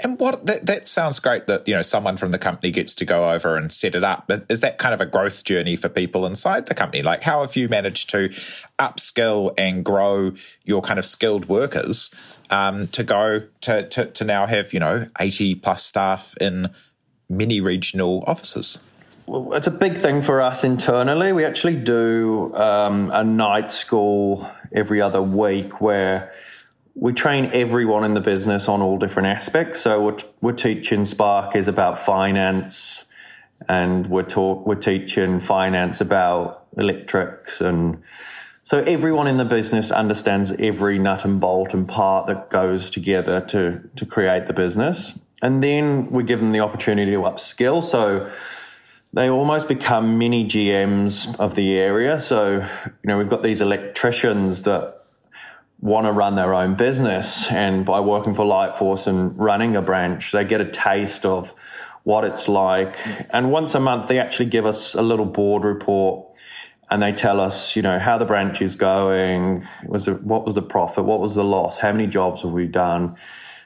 And 0.00 0.18
what 0.18 0.46
that, 0.46 0.66
that 0.66 0.88
sounds 0.88 1.20
great 1.20 1.46
that 1.46 1.66
you 1.68 1.74
know 1.74 1.82
someone 1.82 2.16
from 2.16 2.32
the 2.32 2.38
company 2.38 2.72
gets 2.72 2.96
to 2.96 3.04
go 3.04 3.30
over 3.30 3.56
and 3.56 3.72
set 3.72 3.94
it 3.94 4.02
up. 4.02 4.24
But 4.26 4.44
is 4.48 4.60
that 4.60 4.78
kind 4.78 4.92
of 4.92 5.00
a 5.00 5.06
growth 5.06 5.44
journey 5.44 5.76
for 5.76 5.88
people 5.88 6.26
inside 6.26 6.66
the 6.66 6.74
company? 6.74 7.02
Like, 7.02 7.22
how 7.22 7.42
have 7.42 7.54
you 7.54 7.68
managed 7.68 8.10
to 8.10 8.28
upskill 8.78 9.54
and 9.56 9.84
grow 9.84 10.32
your 10.64 10.82
kind 10.82 10.98
of 10.98 11.06
skilled 11.06 11.48
workers 11.48 12.12
um, 12.52 12.86
to 12.88 13.02
go 13.02 13.42
to, 13.62 13.88
to 13.88 14.06
to 14.06 14.24
now 14.24 14.46
have 14.46 14.72
you 14.72 14.78
know 14.78 15.06
eighty 15.18 15.56
plus 15.56 15.84
staff 15.84 16.34
in 16.40 16.70
many 17.28 17.60
regional 17.60 18.22
offices? 18.26 18.78
Well, 19.26 19.54
it's 19.54 19.66
a 19.66 19.72
big 19.72 19.94
thing 19.94 20.20
for 20.22 20.40
us 20.40 20.62
internally. 20.62 21.32
We 21.32 21.44
actually 21.44 21.76
do 21.76 22.54
um, 22.54 23.10
a 23.12 23.24
night 23.24 23.72
school 23.72 24.48
every 24.72 25.00
other 25.00 25.22
week 25.22 25.80
where 25.80 26.32
we 26.94 27.12
train 27.12 27.48
everyone 27.52 28.04
in 28.04 28.14
the 28.14 28.20
business 28.20 28.68
on 28.68 28.82
all 28.82 28.98
different 28.98 29.28
aspects. 29.28 29.80
So 29.80 30.02
what 30.02 30.30
we're 30.42 30.52
teaching 30.52 31.04
Spark 31.04 31.56
is 31.56 31.68
about 31.68 31.98
finance, 31.98 33.06
and 33.68 34.06
we're 34.08 34.24
talk 34.24 34.66
we're 34.66 34.74
teaching 34.74 35.40
finance 35.40 36.00
about 36.00 36.66
electrics, 36.76 37.60
and 37.62 38.02
so 38.62 38.78
everyone 38.80 39.26
in 39.26 39.38
the 39.38 39.44
business 39.44 39.90
understands 39.90 40.52
every 40.52 40.98
nut 40.98 41.24
and 41.24 41.40
bolt 41.40 41.74
and 41.74 41.88
part 41.88 42.26
that 42.26 42.48
goes 42.48 42.90
together 42.90 43.40
to 43.48 43.88
to 43.96 44.06
create 44.06 44.46
the 44.46 44.52
business. 44.52 45.18
And 45.42 45.62
then 45.62 46.06
we 46.10 46.22
give 46.22 46.38
them 46.38 46.52
the 46.52 46.60
opportunity 46.60 47.10
to 47.10 47.18
upskill. 47.18 47.82
So 47.82 48.30
they 49.12 49.28
almost 49.28 49.66
become 49.66 50.16
mini 50.16 50.46
GMs 50.46 51.38
of 51.40 51.56
the 51.56 51.76
area. 51.76 52.20
So, 52.20 52.60
you 52.60 53.08
know, 53.08 53.18
we've 53.18 53.28
got 53.28 53.42
these 53.42 53.60
electricians 53.60 54.62
that 54.62 54.98
want 55.80 56.06
to 56.06 56.12
run 56.12 56.36
their 56.36 56.54
own 56.54 56.76
business. 56.76 57.50
And 57.50 57.84
by 57.84 57.98
working 57.98 58.34
for 58.34 58.46
Lightforce 58.46 59.08
and 59.08 59.36
running 59.36 59.74
a 59.74 59.82
branch, 59.82 60.30
they 60.30 60.44
get 60.44 60.60
a 60.60 60.70
taste 60.70 61.26
of 61.26 61.52
what 62.04 62.24
it's 62.24 62.48
like. 62.48 62.96
And 63.30 63.50
once 63.50 63.74
a 63.74 63.80
month, 63.80 64.08
they 64.08 64.18
actually 64.18 64.46
give 64.46 64.64
us 64.64 64.94
a 64.94 65.02
little 65.02 65.26
board 65.26 65.64
report 65.64 66.26
and 66.92 67.02
they 67.02 67.10
tell 67.10 67.40
us, 67.40 67.74
you 67.74 67.80
know, 67.80 67.98
how 67.98 68.18
the 68.18 68.26
branch 68.26 68.60
is 68.60 68.76
going. 68.76 69.66
Was 69.86 70.08
it, 70.08 70.22
what 70.24 70.44
was 70.44 70.54
the 70.54 70.62
profit? 70.62 71.06
What 71.06 71.20
was 71.20 71.34
the 71.34 71.42
loss? 71.42 71.78
How 71.78 71.90
many 71.90 72.06
jobs 72.06 72.42
have 72.42 72.52
we 72.52 72.66
done? 72.66 73.16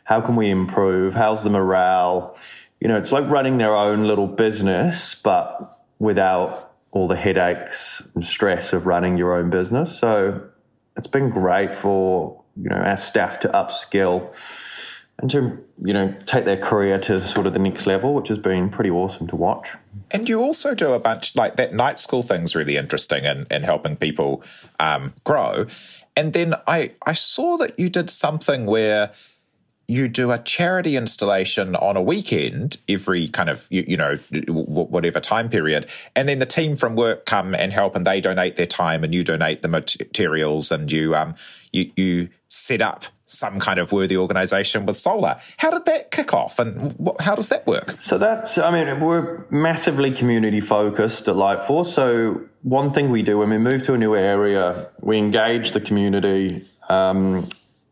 How 0.04 0.20
can 0.20 0.36
we 0.36 0.48
improve? 0.48 1.14
How's 1.14 1.42
the 1.42 1.50
morale? 1.50 2.38
You 2.80 2.86
know, 2.86 2.96
it's 2.96 3.10
like 3.10 3.28
running 3.28 3.58
their 3.58 3.74
own 3.74 4.04
little 4.04 4.28
business, 4.28 5.16
but 5.16 5.82
without 5.98 6.72
all 6.92 7.08
the 7.08 7.16
headaches 7.16 8.08
and 8.14 8.22
stress 8.22 8.72
of 8.72 8.86
running 8.86 9.16
your 9.16 9.36
own 9.36 9.50
business. 9.50 9.98
So 9.98 10.48
it's 10.96 11.08
been 11.08 11.28
great 11.28 11.74
for 11.74 12.44
you 12.54 12.70
know 12.70 12.76
our 12.76 12.96
staff 12.96 13.40
to 13.40 13.48
upskill 13.48 14.32
and 15.18 15.30
to 15.30 15.64
you 15.78 15.92
know 15.92 16.14
take 16.26 16.44
their 16.44 16.56
career 16.56 16.98
to 17.00 17.20
sort 17.20 17.46
of 17.46 17.52
the 17.52 17.58
next 17.58 17.86
level, 17.86 18.14
which 18.14 18.28
has 18.28 18.38
been 18.38 18.68
pretty 18.68 18.90
awesome 18.90 19.26
to 19.28 19.36
watch. 19.36 19.74
And 20.10 20.28
you 20.28 20.40
also 20.40 20.74
do 20.74 20.92
a 20.92 20.98
bunch 20.98 21.36
like 21.36 21.56
that 21.56 21.72
night 21.72 21.98
school 21.98 22.22
thing's 22.22 22.54
really 22.54 22.76
interesting 22.76 23.24
in, 23.24 23.46
in 23.50 23.62
helping 23.62 23.96
people 23.96 24.42
um, 24.78 25.14
grow. 25.24 25.66
And 26.16 26.32
then 26.32 26.54
I 26.66 26.92
I 27.04 27.14
saw 27.14 27.56
that 27.58 27.78
you 27.78 27.88
did 27.88 28.10
something 28.10 28.66
where 28.66 29.12
you 29.88 30.08
do 30.08 30.32
a 30.32 30.38
charity 30.38 30.96
installation 30.96 31.76
on 31.76 31.96
a 31.96 32.02
weekend 32.02 32.76
every 32.88 33.28
kind 33.28 33.48
of 33.48 33.68
you, 33.70 33.84
you, 33.86 33.96
know 33.96 34.16
whatever 34.48 35.20
time 35.20 35.48
period 35.48 35.86
and 36.16 36.28
then 36.28 36.40
the 36.40 36.46
team 36.46 36.76
from 36.76 36.96
work 36.96 37.24
come 37.24 37.54
and 37.54 37.72
help 37.72 37.94
and 37.94 38.04
they 38.04 38.20
donate 38.20 38.56
their 38.56 38.66
time 38.66 39.04
and 39.04 39.14
you 39.14 39.22
donate 39.22 39.62
the 39.62 39.68
materials 39.68 40.72
and 40.72 40.90
you 40.90 41.14
um 41.14 41.34
you 41.72 41.90
you 41.96 42.28
set 42.48 42.80
up 42.80 43.04
some 43.24 43.58
kind 43.58 43.78
of 43.78 43.90
worthy 43.90 44.16
organization 44.16 44.86
with 44.86 44.96
solar. 44.96 45.36
How 45.56 45.70
did 45.70 45.84
that 45.86 46.12
kick 46.12 46.32
off 46.32 46.58
and 46.58 46.92
what, 46.92 47.20
how 47.20 47.34
does 47.34 47.48
that 47.48 47.66
work? 47.66 47.90
So 47.92 48.18
that's 48.18 48.56
i 48.56 48.70
mean 48.70 49.00
we're 49.00 49.44
massively 49.50 50.12
community 50.12 50.60
focused 50.60 51.26
at 51.26 51.34
lightforce. 51.34 51.86
So 51.86 52.40
one 52.62 52.92
thing 52.92 53.10
we 53.10 53.22
do 53.22 53.38
when 53.38 53.50
we 53.50 53.58
move 53.58 53.82
to 53.84 53.94
a 53.94 53.98
new 53.98 54.14
area 54.14 54.88
we 55.00 55.18
engage 55.18 55.72
the 55.72 55.80
community 55.80 56.64
um, 56.88 57.48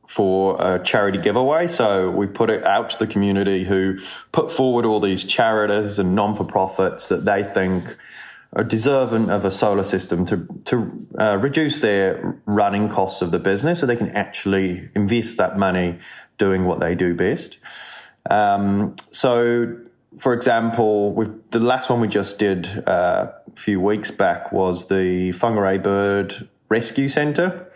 for 0.07 0.57
a 0.61 0.79
charity 0.85 1.19
giveaway. 1.19 1.67
So 1.67 2.09
we 2.09 2.29
put 2.29 2.49
it 2.49 2.65
out 2.65 2.91
to 2.91 2.99
the 3.01 3.07
community 3.09 3.65
who 3.65 3.99
put 4.31 4.53
forward 4.53 4.85
all 4.85 5.01
these 5.01 5.25
charities 5.25 5.99
and 5.99 6.15
non 6.15 6.37
for 6.37 6.45
profits 6.45 7.09
that 7.09 7.25
they 7.25 7.43
think 7.43 7.97
are 8.57 8.65
deserving 8.65 9.31
of 9.31 9.45
a 9.45 9.51
solar 9.51 9.83
system 9.83 10.25
to 10.27 10.47
to 10.65 11.07
uh, 11.19 11.39
reduce 11.41 11.81
their 11.81 12.41
running 12.47 12.89
costs 12.89 13.23
of 13.23 13.31
the 13.33 13.39
business, 13.39 13.81
so 13.81 13.87
they 13.87 13.97
can 13.97 14.11
actually 14.11 14.89
invest 14.95 15.39
that 15.39 15.59
money 15.59 15.99
doing 16.39 16.65
what 16.65 16.81
they 16.81 16.95
do 16.95 17.15
best. 17.15 17.59
Um, 18.31 18.97
so, 19.11 19.77
for 20.19 20.33
example, 20.33 21.13
with 21.13 21.51
the 21.51 21.59
last 21.59 21.91
one 21.91 22.01
we 22.01 22.09
just 22.09 22.39
did 22.39 22.83
uh, 22.87 23.33
a 23.47 23.61
few 23.61 23.81
weeks 23.81 24.11
back 24.11 24.53
was 24.53 24.89
the 24.89 25.33
Whangarei 25.33 25.83
Bird 25.83 26.49
Rescue 26.69 27.09
Centre. 27.09 27.71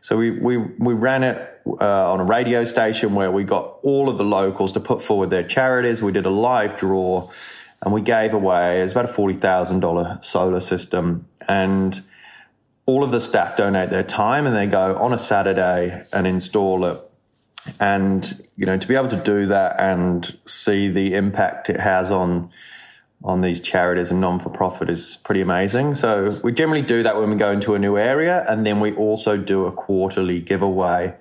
So 0.00 0.16
we, 0.16 0.30
we, 0.30 0.56
we 0.56 0.94
ran 0.94 1.24
it 1.24 1.60
uh, 1.66 2.12
on 2.12 2.20
a 2.20 2.24
radio 2.24 2.64
station 2.64 3.16
where 3.16 3.32
we 3.32 3.42
got 3.42 3.78
all 3.82 4.08
of 4.08 4.18
the 4.18 4.24
locals 4.24 4.72
to 4.74 4.80
put 4.80 5.02
forward 5.02 5.30
their 5.30 5.42
charities. 5.42 6.00
We 6.00 6.12
did 6.12 6.26
a 6.26 6.30
live 6.30 6.76
draw 6.76 7.28
and 7.82 7.92
we 7.92 8.00
gave 8.00 8.32
away, 8.32 8.80
it 8.80 8.84
was 8.84 8.92
about 8.92 9.04
a 9.06 9.12
$40,000 9.12 10.24
solar 10.24 10.60
system. 10.60 11.26
And 11.48 12.02
all 12.86 13.02
of 13.02 13.10
the 13.10 13.20
staff 13.20 13.56
donate 13.56 13.90
their 13.90 14.02
time 14.02 14.46
and 14.46 14.54
they 14.54 14.66
go 14.66 14.96
on 14.96 15.12
a 15.12 15.18
Saturday 15.18 16.04
and 16.12 16.26
install 16.26 16.84
it. 16.84 17.00
And, 17.80 18.46
you 18.56 18.64
know, 18.64 18.78
to 18.78 18.86
be 18.86 18.94
able 18.94 19.08
to 19.08 19.22
do 19.22 19.46
that 19.46 19.78
and 19.78 20.38
see 20.46 20.88
the 20.88 21.14
impact 21.14 21.68
it 21.68 21.80
has 21.80 22.10
on 22.10 22.50
on 23.24 23.40
these 23.40 23.60
charities 23.60 24.10
and 24.10 24.20
non 24.20 24.38
for 24.38 24.50
profit 24.50 24.88
is 24.88 25.18
pretty 25.24 25.40
amazing. 25.40 25.94
So 25.94 26.38
we 26.44 26.52
generally 26.52 26.82
do 26.82 27.02
that 27.02 27.18
when 27.18 27.30
we 27.30 27.36
go 27.36 27.50
into 27.50 27.74
a 27.74 27.78
new 27.78 27.96
area, 27.96 28.44
and 28.48 28.64
then 28.64 28.78
we 28.78 28.94
also 28.94 29.36
do 29.36 29.66
a 29.66 29.72
quarterly 29.72 30.40
giveaway. 30.40 31.14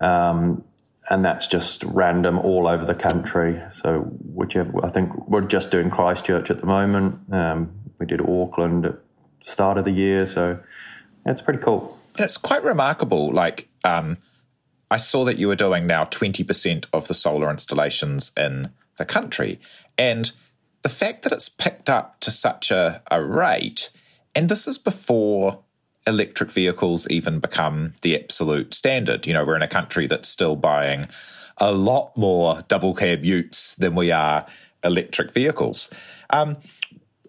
Um, 0.00 0.64
and 1.08 1.24
that's 1.24 1.46
just 1.46 1.84
random 1.84 2.38
all 2.38 2.66
over 2.66 2.84
the 2.84 2.94
country. 2.94 3.62
So 3.72 4.00
whichever, 4.00 4.84
I 4.84 4.88
think 4.88 5.28
we're 5.28 5.40
just 5.42 5.70
doing 5.70 5.90
Christchurch 5.90 6.50
at 6.50 6.58
the 6.58 6.66
moment. 6.66 7.20
Um, 7.32 7.72
we 7.98 8.06
did 8.06 8.20
Auckland 8.20 8.86
at 8.86 8.98
the 9.44 9.50
start 9.50 9.78
of 9.78 9.84
the 9.84 9.92
year, 9.92 10.26
so 10.26 10.58
it's 11.24 11.42
pretty 11.42 11.62
cool. 11.62 11.98
It's 12.18 12.36
quite 12.36 12.62
remarkable. 12.62 13.32
Like 13.32 13.68
um, 13.84 14.18
I 14.90 14.96
saw 14.96 15.24
that 15.24 15.38
you 15.38 15.48
were 15.48 15.56
doing 15.56 15.86
now 15.86 16.04
twenty 16.04 16.44
percent 16.44 16.86
of 16.92 17.08
the 17.08 17.14
solar 17.14 17.50
installations 17.50 18.32
in 18.36 18.70
the 18.98 19.04
country, 19.04 19.60
and 19.98 20.32
the 20.82 20.88
fact 20.88 21.22
that 21.22 21.32
it's 21.32 21.48
picked 21.48 21.90
up 21.90 22.20
to 22.20 22.30
such 22.30 22.70
a, 22.70 23.02
a 23.10 23.22
rate, 23.22 23.90
and 24.34 24.48
this 24.48 24.66
is 24.66 24.78
before 24.78 25.62
electric 26.06 26.50
vehicles 26.50 27.08
even 27.10 27.40
become 27.40 27.94
the 28.02 28.16
absolute 28.16 28.74
standard. 28.74 29.26
You 29.26 29.32
know, 29.32 29.44
we're 29.44 29.56
in 29.56 29.62
a 29.62 29.68
country 29.68 30.06
that's 30.06 30.28
still 30.28 30.56
buying 30.56 31.08
a 31.58 31.72
lot 31.72 32.16
more 32.16 32.62
double 32.68 32.94
cab 32.94 33.24
utes 33.24 33.74
than 33.74 33.94
we 33.94 34.12
are 34.12 34.46
electric 34.84 35.32
vehicles. 35.32 35.92
Um, 36.30 36.58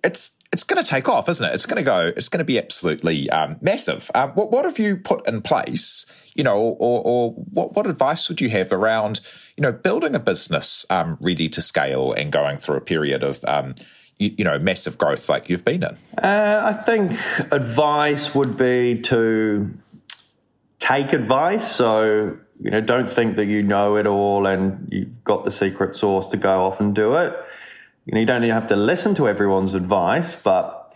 it's 0.03 0.33
it's 0.53 0.63
going 0.63 0.81
to 0.81 0.89
take 0.89 1.09
off, 1.09 1.27
isn't 1.27 1.45
it? 1.45 1.53
It's 1.53 1.65
going 1.65 1.77
to 1.77 1.83
go. 1.83 2.11
It's 2.15 2.29
going 2.29 2.39
to 2.39 2.45
be 2.45 2.57
absolutely 2.57 3.29
um, 3.29 3.57
massive. 3.61 4.09
Um, 4.15 4.31
what, 4.31 4.49
what 4.49 4.65
have 4.65 4.79
you 4.79 4.97
put 4.97 5.27
in 5.27 5.41
place? 5.41 6.05
You 6.35 6.43
know, 6.43 6.57
or, 6.57 7.01
or 7.03 7.31
what, 7.31 7.75
what 7.75 7.85
advice 7.85 8.29
would 8.29 8.39
you 8.39 8.49
have 8.49 8.71
around, 8.71 9.19
you 9.57 9.61
know, 9.61 9.71
building 9.71 10.15
a 10.15 10.19
business 10.19 10.85
um, 10.89 11.17
ready 11.19 11.49
to 11.49 11.61
scale 11.61 12.13
and 12.13 12.31
going 12.31 12.57
through 12.57 12.77
a 12.77 12.81
period 12.81 13.23
of, 13.23 13.43
um, 13.45 13.75
you, 14.19 14.43
know, 14.43 14.57
massive 14.59 14.97
growth 14.97 15.29
like 15.29 15.49
you've 15.49 15.65
been 15.65 15.83
in? 15.83 15.97
Uh, 16.17 16.61
I 16.65 16.73
think 16.73 17.11
advice 17.51 18.33
would 18.33 18.57
be 18.57 19.01
to 19.03 19.73
take 20.79 21.13
advice. 21.13 21.71
So 21.71 22.37
you 22.59 22.71
know, 22.71 22.81
don't 22.81 23.09
think 23.09 23.35
that 23.35 23.45
you 23.45 23.61
know 23.61 23.97
it 23.97 24.07
all 24.07 24.47
and 24.47 24.87
you've 24.91 25.23
got 25.23 25.45
the 25.45 25.51
secret 25.51 25.95
sauce 25.95 26.29
to 26.29 26.37
go 26.37 26.65
off 26.65 26.79
and 26.79 26.95
do 26.95 27.15
it 27.15 27.35
you 28.07 28.13
know, 28.13 28.21
you 28.21 28.25
don't 28.25 28.43
even 28.43 28.55
have 28.55 28.67
to 28.67 28.77
listen 28.77 29.13
to 29.15 29.27
everyone's 29.27 29.73
advice, 29.73 30.35
but 30.35 30.93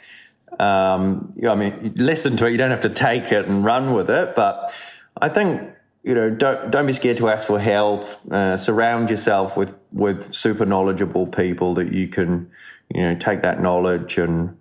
um, 0.59 1.33
you 1.35 1.43
know, 1.43 1.51
I 1.51 1.55
mean, 1.55 1.93
listen 1.97 2.37
to 2.37 2.45
it. 2.45 2.51
You 2.51 2.57
don't 2.57 2.71
have 2.71 2.81
to 2.81 2.89
take 2.89 3.33
it 3.33 3.47
and 3.47 3.65
run 3.65 3.93
with 3.93 4.09
it. 4.09 4.33
But 4.33 4.73
I 5.21 5.27
think 5.27 5.61
you 6.03 6.15
know, 6.15 6.29
don't 6.29 6.71
don't 6.71 6.87
be 6.87 6.93
scared 6.93 7.17
to 7.17 7.29
ask 7.29 7.47
for 7.47 7.59
help. 7.59 8.07
Uh, 8.31 8.55
surround 8.55 9.09
yourself 9.09 9.57
with 9.57 9.75
with 9.91 10.23
super 10.23 10.65
knowledgeable 10.65 11.27
people 11.27 11.73
that 11.73 11.91
you 11.91 12.07
can, 12.07 12.49
you 12.93 13.01
know, 13.01 13.15
take 13.15 13.41
that 13.41 13.61
knowledge 13.61 14.17
and 14.17 14.57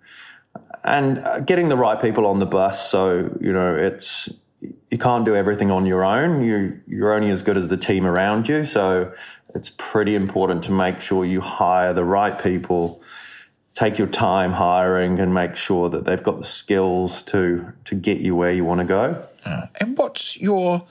and 0.83 1.47
getting 1.47 1.69
the 1.69 1.77
right 1.77 2.01
people 2.01 2.27
on 2.27 2.38
the 2.38 2.47
bus. 2.47 2.90
So 2.90 3.37
you 3.40 3.53
know, 3.53 3.75
it's 3.75 4.33
you 4.61 4.99
can't 4.99 5.25
do 5.25 5.35
everything 5.35 5.71
on 5.71 5.87
your 5.87 6.05
own. 6.05 6.43
You 6.43 6.81
you're 6.87 7.12
only 7.12 7.31
as 7.31 7.43
good 7.43 7.57
as 7.57 7.69
the 7.69 7.77
team 7.77 8.07
around 8.07 8.49
you. 8.49 8.64
So 8.64 9.12
it's 9.55 9.71
pretty 9.77 10.14
important 10.14 10.62
to 10.64 10.73
make 10.73 11.01
sure 11.01 11.25
you 11.25 11.40
hire 11.40 11.93
the 11.93 12.05
right 12.05 12.40
people. 12.40 13.03
Take 13.75 13.99
your 13.99 14.09
time 14.09 14.53
hiring 14.53 15.19
and 15.21 15.33
make 15.33 15.57
sure 15.57 15.88
that 15.90 16.05
they've 16.05 16.23
got 16.23 16.38
the 16.38 16.45
skills 16.45 17.23
to 17.25 17.73
to 17.85 17.95
get 17.95 18.19
you 18.19 18.35
where 18.35 18.53
you 18.53 18.64
want 18.64 18.81
to 18.81 18.87
go. 18.87 19.27
Uh, 19.45 19.66
and 19.81 19.97
what's 19.97 20.40
your 20.40 20.87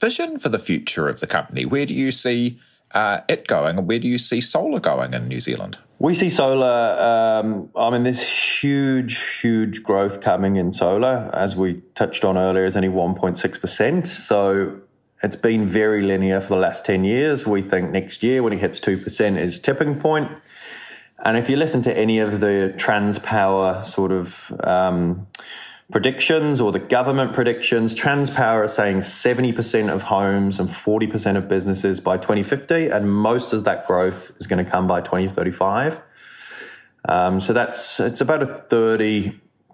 vision 0.00 0.38
for 0.38 0.48
the 0.48 0.58
future 0.58 1.08
of 1.08 1.20
the 1.20 1.26
company? 1.26 1.64
Where 1.64 1.86
do 1.86 1.94
you 1.94 2.10
see 2.10 2.58
uh, 2.92 3.20
it 3.28 3.46
going, 3.46 3.78
and 3.78 3.86
where 3.86 3.98
do 3.98 4.08
you 4.08 4.18
see 4.18 4.40
solar 4.40 4.80
going 4.80 5.14
in 5.14 5.28
New 5.28 5.40
Zealand? 5.40 5.78
We 6.02 6.14
see 6.14 6.30
solar. 6.30 6.96
Um, 6.98 7.68
I 7.76 7.90
mean, 7.90 8.04
there's 8.04 8.26
huge, 8.26 9.18
huge 9.42 9.82
growth 9.82 10.22
coming 10.22 10.56
in 10.56 10.72
solar. 10.72 11.28
As 11.34 11.56
we 11.56 11.82
touched 11.94 12.24
on 12.24 12.38
earlier, 12.38 12.64
is 12.64 12.74
only 12.74 12.88
1.6%. 12.88 14.06
So 14.06 14.80
it's 15.22 15.36
been 15.36 15.68
very 15.68 16.00
linear 16.00 16.40
for 16.40 16.48
the 16.48 16.56
last 16.56 16.86
10 16.86 17.04
years. 17.04 17.46
We 17.46 17.60
think 17.60 17.90
next 17.90 18.22
year, 18.22 18.42
when 18.42 18.54
it 18.54 18.60
hits 18.60 18.80
2%, 18.80 19.38
is 19.38 19.60
tipping 19.60 20.00
point. 20.00 20.32
And 21.22 21.36
if 21.36 21.50
you 21.50 21.56
listen 21.56 21.82
to 21.82 21.94
any 21.94 22.18
of 22.18 22.40
the 22.40 22.72
Transpower 22.78 23.84
sort 23.84 24.10
of 24.10 24.58
um, 24.64 25.26
predictions 25.90 26.60
or 26.60 26.72
the 26.72 26.78
government 26.78 27.32
predictions, 27.32 27.94
Transpower 27.94 28.64
is 28.64 28.72
saying 28.72 28.98
70% 28.98 29.92
of 29.92 30.02
homes 30.02 30.60
and 30.60 30.68
40% 30.68 31.36
of 31.36 31.48
businesses 31.48 32.00
by 32.00 32.16
2050, 32.16 32.88
and 32.88 33.12
most 33.12 33.52
of 33.52 33.64
that 33.64 33.86
growth 33.86 34.32
is 34.38 34.46
going 34.46 34.64
to 34.64 34.70
come 34.70 34.86
by 34.86 35.00
2035. 35.00 36.00
Um, 37.08 37.40
so 37.40 37.52
that's 37.52 37.98
it's 37.98 38.20
about 38.20 38.42
a 38.42 38.46
30 38.46 39.32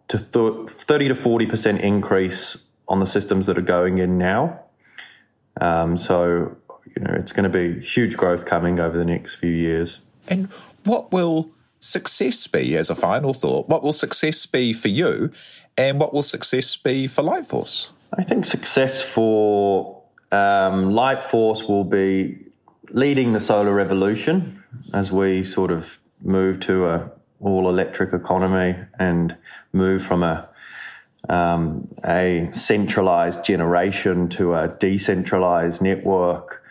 to 0.09 0.19
th- 0.19 0.69
30 0.69 1.09
to 1.09 1.15
40% 1.15 1.81
increase 1.81 2.57
on 2.89 3.01
the 3.01 3.07
systems 3.07 3.47
that 3.47 3.59
are 3.59 3.63
going 3.63 3.99
in 3.99 4.17
now. 4.17 4.61
Um, 5.61 5.97
so 5.97 6.57
you 6.95 7.03
know 7.03 7.13
it's 7.15 7.33
going 7.33 7.51
to 7.51 7.75
be 7.75 7.81
huge 7.81 8.17
growth 8.17 8.47
coming 8.47 8.79
over 8.79 8.97
the 8.97 9.05
next 9.05 9.35
few 9.35 9.51
years. 9.51 10.01
And 10.29 10.47
what 10.85 11.13
will 11.13 11.51
success 11.87 12.47
be, 12.47 12.77
as 12.77 12.91
a 12.91 12.95
final 12.95 13.33
thought? 13.33 13.69
What 13.69 13.83
will 13.83 13.93
success 13.93 14.47
be 14.47 14.73
for 14.73 14.89
you, 14.89 15.31
and 15.77 15.99
what 15.99 16.13
will 16.13 16.23
success 16.23 16.77
be 16.77 17.07
for 17.07 17.23
Lightforce? 17.23 17.91
I 18.13 18.23
think 18.23 18.45
success 18.45 19.03
for 19.03 20.03
um, 20.33 20.91
Lightforce 20.91 21.69
will 21.69 21.85
be 21.85 22.39
leading 22.91 23.33
the 23.33 23.41
solar 23.41 23.75
revolution 23.75 24.63
as 24.93 25.11
we 25.11 25.43
sort 25.43 25.71
of 25.71 25.99
move 26.23 26.61
to 26.61 26.87
a 26.87 27.11
all 27.41 27.69
electric 27.69 28.13
economy 28.13 28.75
and 28.99 29.37
move 29.73 30.03
from 30.03 30.23
a 30.23 30.49
um, 31.29 31.89
a 32.05 32.49
centralized 32.53 33.45
generation 33.45 34.29
to 34.29 34.55
a 34.55 34.69
decentralized 34.69 35.83
network. 35.83 36.63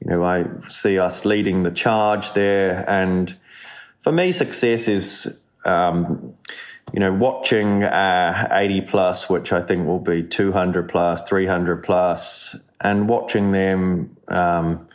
You 0.00 0.10
know, 0.10 0.22
I 0.22 0.44
see 0.68 0.98
us 0.98 1.24
leading 1.24 1.64
the 1.64 1.72
charge 1.72 2.32
there, 2.32 2.88
and 2.88 3.36
for 4.08 4.12
me, 4.12 4.32
success 4.32 4.88
is, 4.88 5.42
um, 5.66 6.32
you 6.94 6.98
know, 6.98 7.12
watching 7.12 7.84
uh, 7.84 8.48
80 8.50 8.80
plus, 8.80 9.28
which 9.28 9.52
I 9.52 9.60
think 9.60 9.86
will 9.86 9.98
be 9.98 10.22
200 10.22 10.88
plus, 10.88 11.28
300 11.28 11.84
plus, 11.84 12.56
and 12.80 13.06
watching 13.06 13.50
them, 13.50 14.16
um, 14.28 14.88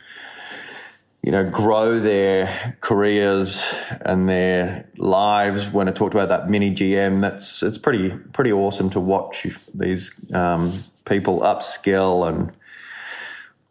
you 1.22 1.30
know, 1.30 1.48
grow 1.48 2.00
their 2.00 2.76
careers 2.80 3.64
and 4.00 4.28
their 4.28 4.88
lives. 4.98 5.68
When 5.68 5.88
I 5.88 5.92
talked 5.92 6.14
about 6.14 6.30
that 6.30 6.50
mini 6.50 6.74
GM, 6.74 7.20
that's 7.20 7.62
it's 7.62 7.78
pretty 7.78 8.10
pretty 8.32 8.50
awesome 8.50 8.90
to 8.90 8.98
watch 8.98 9.46
these 9.72 10.10
um, 10.34 10.82
people 11.04 11.38
upskill 11.38 12.26
and 12.26 12.50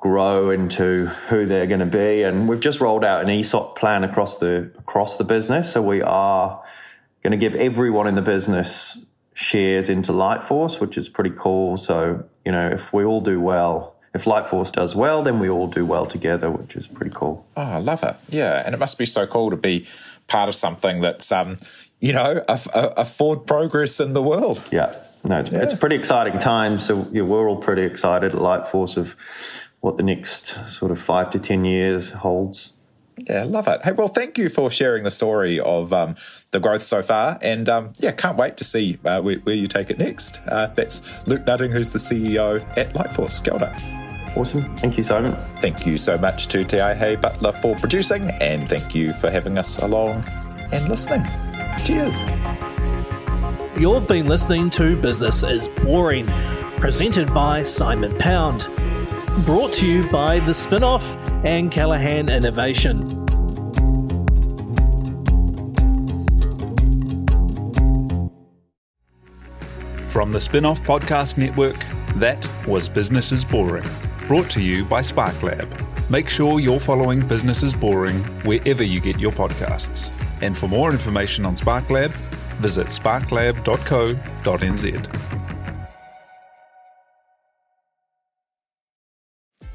grow 0.03 0.49
into 0.49 1.05
who 1.29 1.45
they're 1.45 1.65
going 1.65 1.79
to 1.79 1.85
be. 1.85 2.23
And 2.23 2.45
we've 2.45 2.59
just 2.59 2.81
rolled 2.81 3.05
out 3.05 3.23
an 3.23 3.29
ESOP 3.29 3.79
plan 3.79 4.03
across 4.03 4.37
the 4.37 4.69
across 4.77 5.17
the 5.17 5.23
business. 5.23 5.71
So 5.71 5.81
we 5.81 6.01
are 6.01 6.61
going 7.23 7.31
to 7.31 7.37
give 7.37 7.55
everyone 7.55 8.05
in 8.07 8.15
the 8.15 8.21
business 8.21 8.99
shares 9.33 9.87
into 9.87 10.11
Lightforce, 10.11 10.81
which 10.81 10.97
is 10.97 11.07
pretty 11.07 11.29
cool. 11.29 11.77
So 11.77 12.25
you 12.43 12.51
know, 12.51 12.67
if 12.67 12.91
we 12.91 13.05
all 13.05 13.21
do 13.21 13.39
well. 13.39 13.91
If 14.13 14.25
Lightforce 14.25 14.71
does 14.71 14.95
well, 14.95 15.23
then 15.23 15.39
we 15.39 15.49
all 15.49 15.65
do 15.65 15.87
well 15.87 16.05
together, 16.05 16.51
which 16.51 16.75
is 16.75 16.85
pretty 16.85 17.11
cool. 17.15 17.47
Oh, 17.57 17.63
I 17.63 17.77
love 17.79 18.03
it. 18.03 18.15
Yeah. 18.29 18.61
And 18.63 18.75
it 18.75 18.77
must 18.77 18.99
be 18.99 19.07
so 19.07 19.25
cool 19.25 19.49
to 19.49 19.57
be 19.57 19.87
part 20.27 20.49
of 20.49 20.53
something 20.53 21.01
that's, 21.01 21.31
um, 21.31 21.57
you 21.99 22.13
know, 22.13 22.43
a, 22.47 22.59
a, 22.75 22.93
a 22.97 23.05
forward 23.05 23.47
progress 23.47 23.99
in 23.99 24.13
the 24.13 24.21
world. 24.21 24.69
Yeah. 24.71 24.93
No, 25.23 25.39
it's, 25.39 25.51
yeah. 25.51 25.63
it's 25.63 25.73
a 25.73 25.77
pretty 25.77 25.95
exciting 25.95 26.37
time. 26.37 26.79
So 26.79 27.07
yeah, 27.11 27.23
we're 27.23 27.49
all 27.49 27.57
pretty 27.57 27.85
excited 27.85 28.35
at 28.35 28.37
Lightforce 28.37 28.97
of 28.97 29.15
what 29.83 29.97
the 29.97 30.03
next 30.03 30.65
sort 30.65 30.91
of 30.91 30.99
five 30.99 31.29
to 31.29 31.37
10 31.37 31.65
years 31.65 32.11
holds. 32.11 32.71
Yeah, 33.17 33.43
love 33.43 33.67
it. 33.67 33.83
Hey, 33.83 33.91
well, 33.91 34.07
thank 34.07 34.37
you 34.37 34.47
for 34.47 34.71
sharing 34.71 35.03
the 35.03 35.11
story 35.11 35.59
of 35.59 35.91
um, 35.91 36.15
the 36.51 36.61
growth 36.61 36.83
so 36.83 37.01
far. 37.01 37.37
And 37.41 37.67
um, 37.67 37.91
yeah, 37.99 38.13
can't 38.13 38.37
wait 38.37 38.55
to 38.57 38.63
see 38.63 38.97
uh, 39.03 39.21
where, 39.21 39.35
where, 39.39 39.53
you 39.53 39.67
take 39.67 39.89
it 39.89 39.99
next. 39.99 40.39
Uh, 40.47 40.67
that's 40.67 41.27
Luke 41.27 41.45
Nutting, 41.45 41.71
who's 41.71 41.91
the 41.91 41.99
CEO 41.99 42.65
at 42.77 42.93
Lightforce. 42.93 43.43
Kia 43.43 43.53
ora. 43.53 43.77
Awesome. 44.37 44.75
Thank 44.77 44.97
you, 44.97 45.03
Simon. 45.03 45.35
Thank 45.57 45.85
you 45.85 45.97
so 45.97 46.17
much 46.17 46.47
to 46.47 46.63
Te 46.63 46.77
Butler 47.17 47.51
for 47.51 47.75
producing, 47.75 48.29
and 48.41 48.67
thank 48.69 48.95
you 48.95 49.11
for 49.11 49.29
having 49.29 49.57
us 49.57 49.79
along 49.79 50.23
and 50.71 50.87
listening. 50.87 51.27
Cheers. 51.83 52.23
You've 53.77 54.07
been 54.07 54.27
listening 54.27 54.69
to 54.71 54.95
Business 54.95 55.43
is 55.43 55.67
Boring, 55.67 56.27
presented 56.77 57.33
by 57.33 57.63
Simon 57.63 58.17
Pound 58.17 58.65
brought 59.41 59.73
to 59.73 59.85
you 59.85 60.09
by 60.09 60.39
The 60.39 60.53
Spinoff 60.53 61.17
and 61.43 61.69
Callaghan 61.71 62.29
Innovation. 62.29 63.01
From 70.05 70.31
the 70.31 70.39
Spinoff 70.39 70.79
Podcast 70.81 71.37
Network, 71.37 71.77
that 72.15 72.47
was 72.67 72.87
Business 72.87 73.31
is 73.31 73.43
Boring, 73.43 73.85
brought 74.27 74.49
to 74.51 74.61
you 74.61 74.85
by 74.85 75.01
SparkLab. 75.01 75.67
Make 76.09 76.29
sure 76.29 76.59
you're 76.59 76.79
following 76.79 77.27
Business 77.27 77.63
is 77.63 77.73
Boring 77.73 78.19
wherever 78.45 78.83
you 78.83 79.01
get 79.01 79.19
your 79.19 79.31
podcasts. 79.31 80.11
And 80.41 80.57
for 80.57 80.69
more 80.69 80.91
information 80.91 81.45
on 81.45 81.55
SparkLab, 81.55 82.11
visit 82.61 82.87
sparklab.co.nz. 82.87 85.32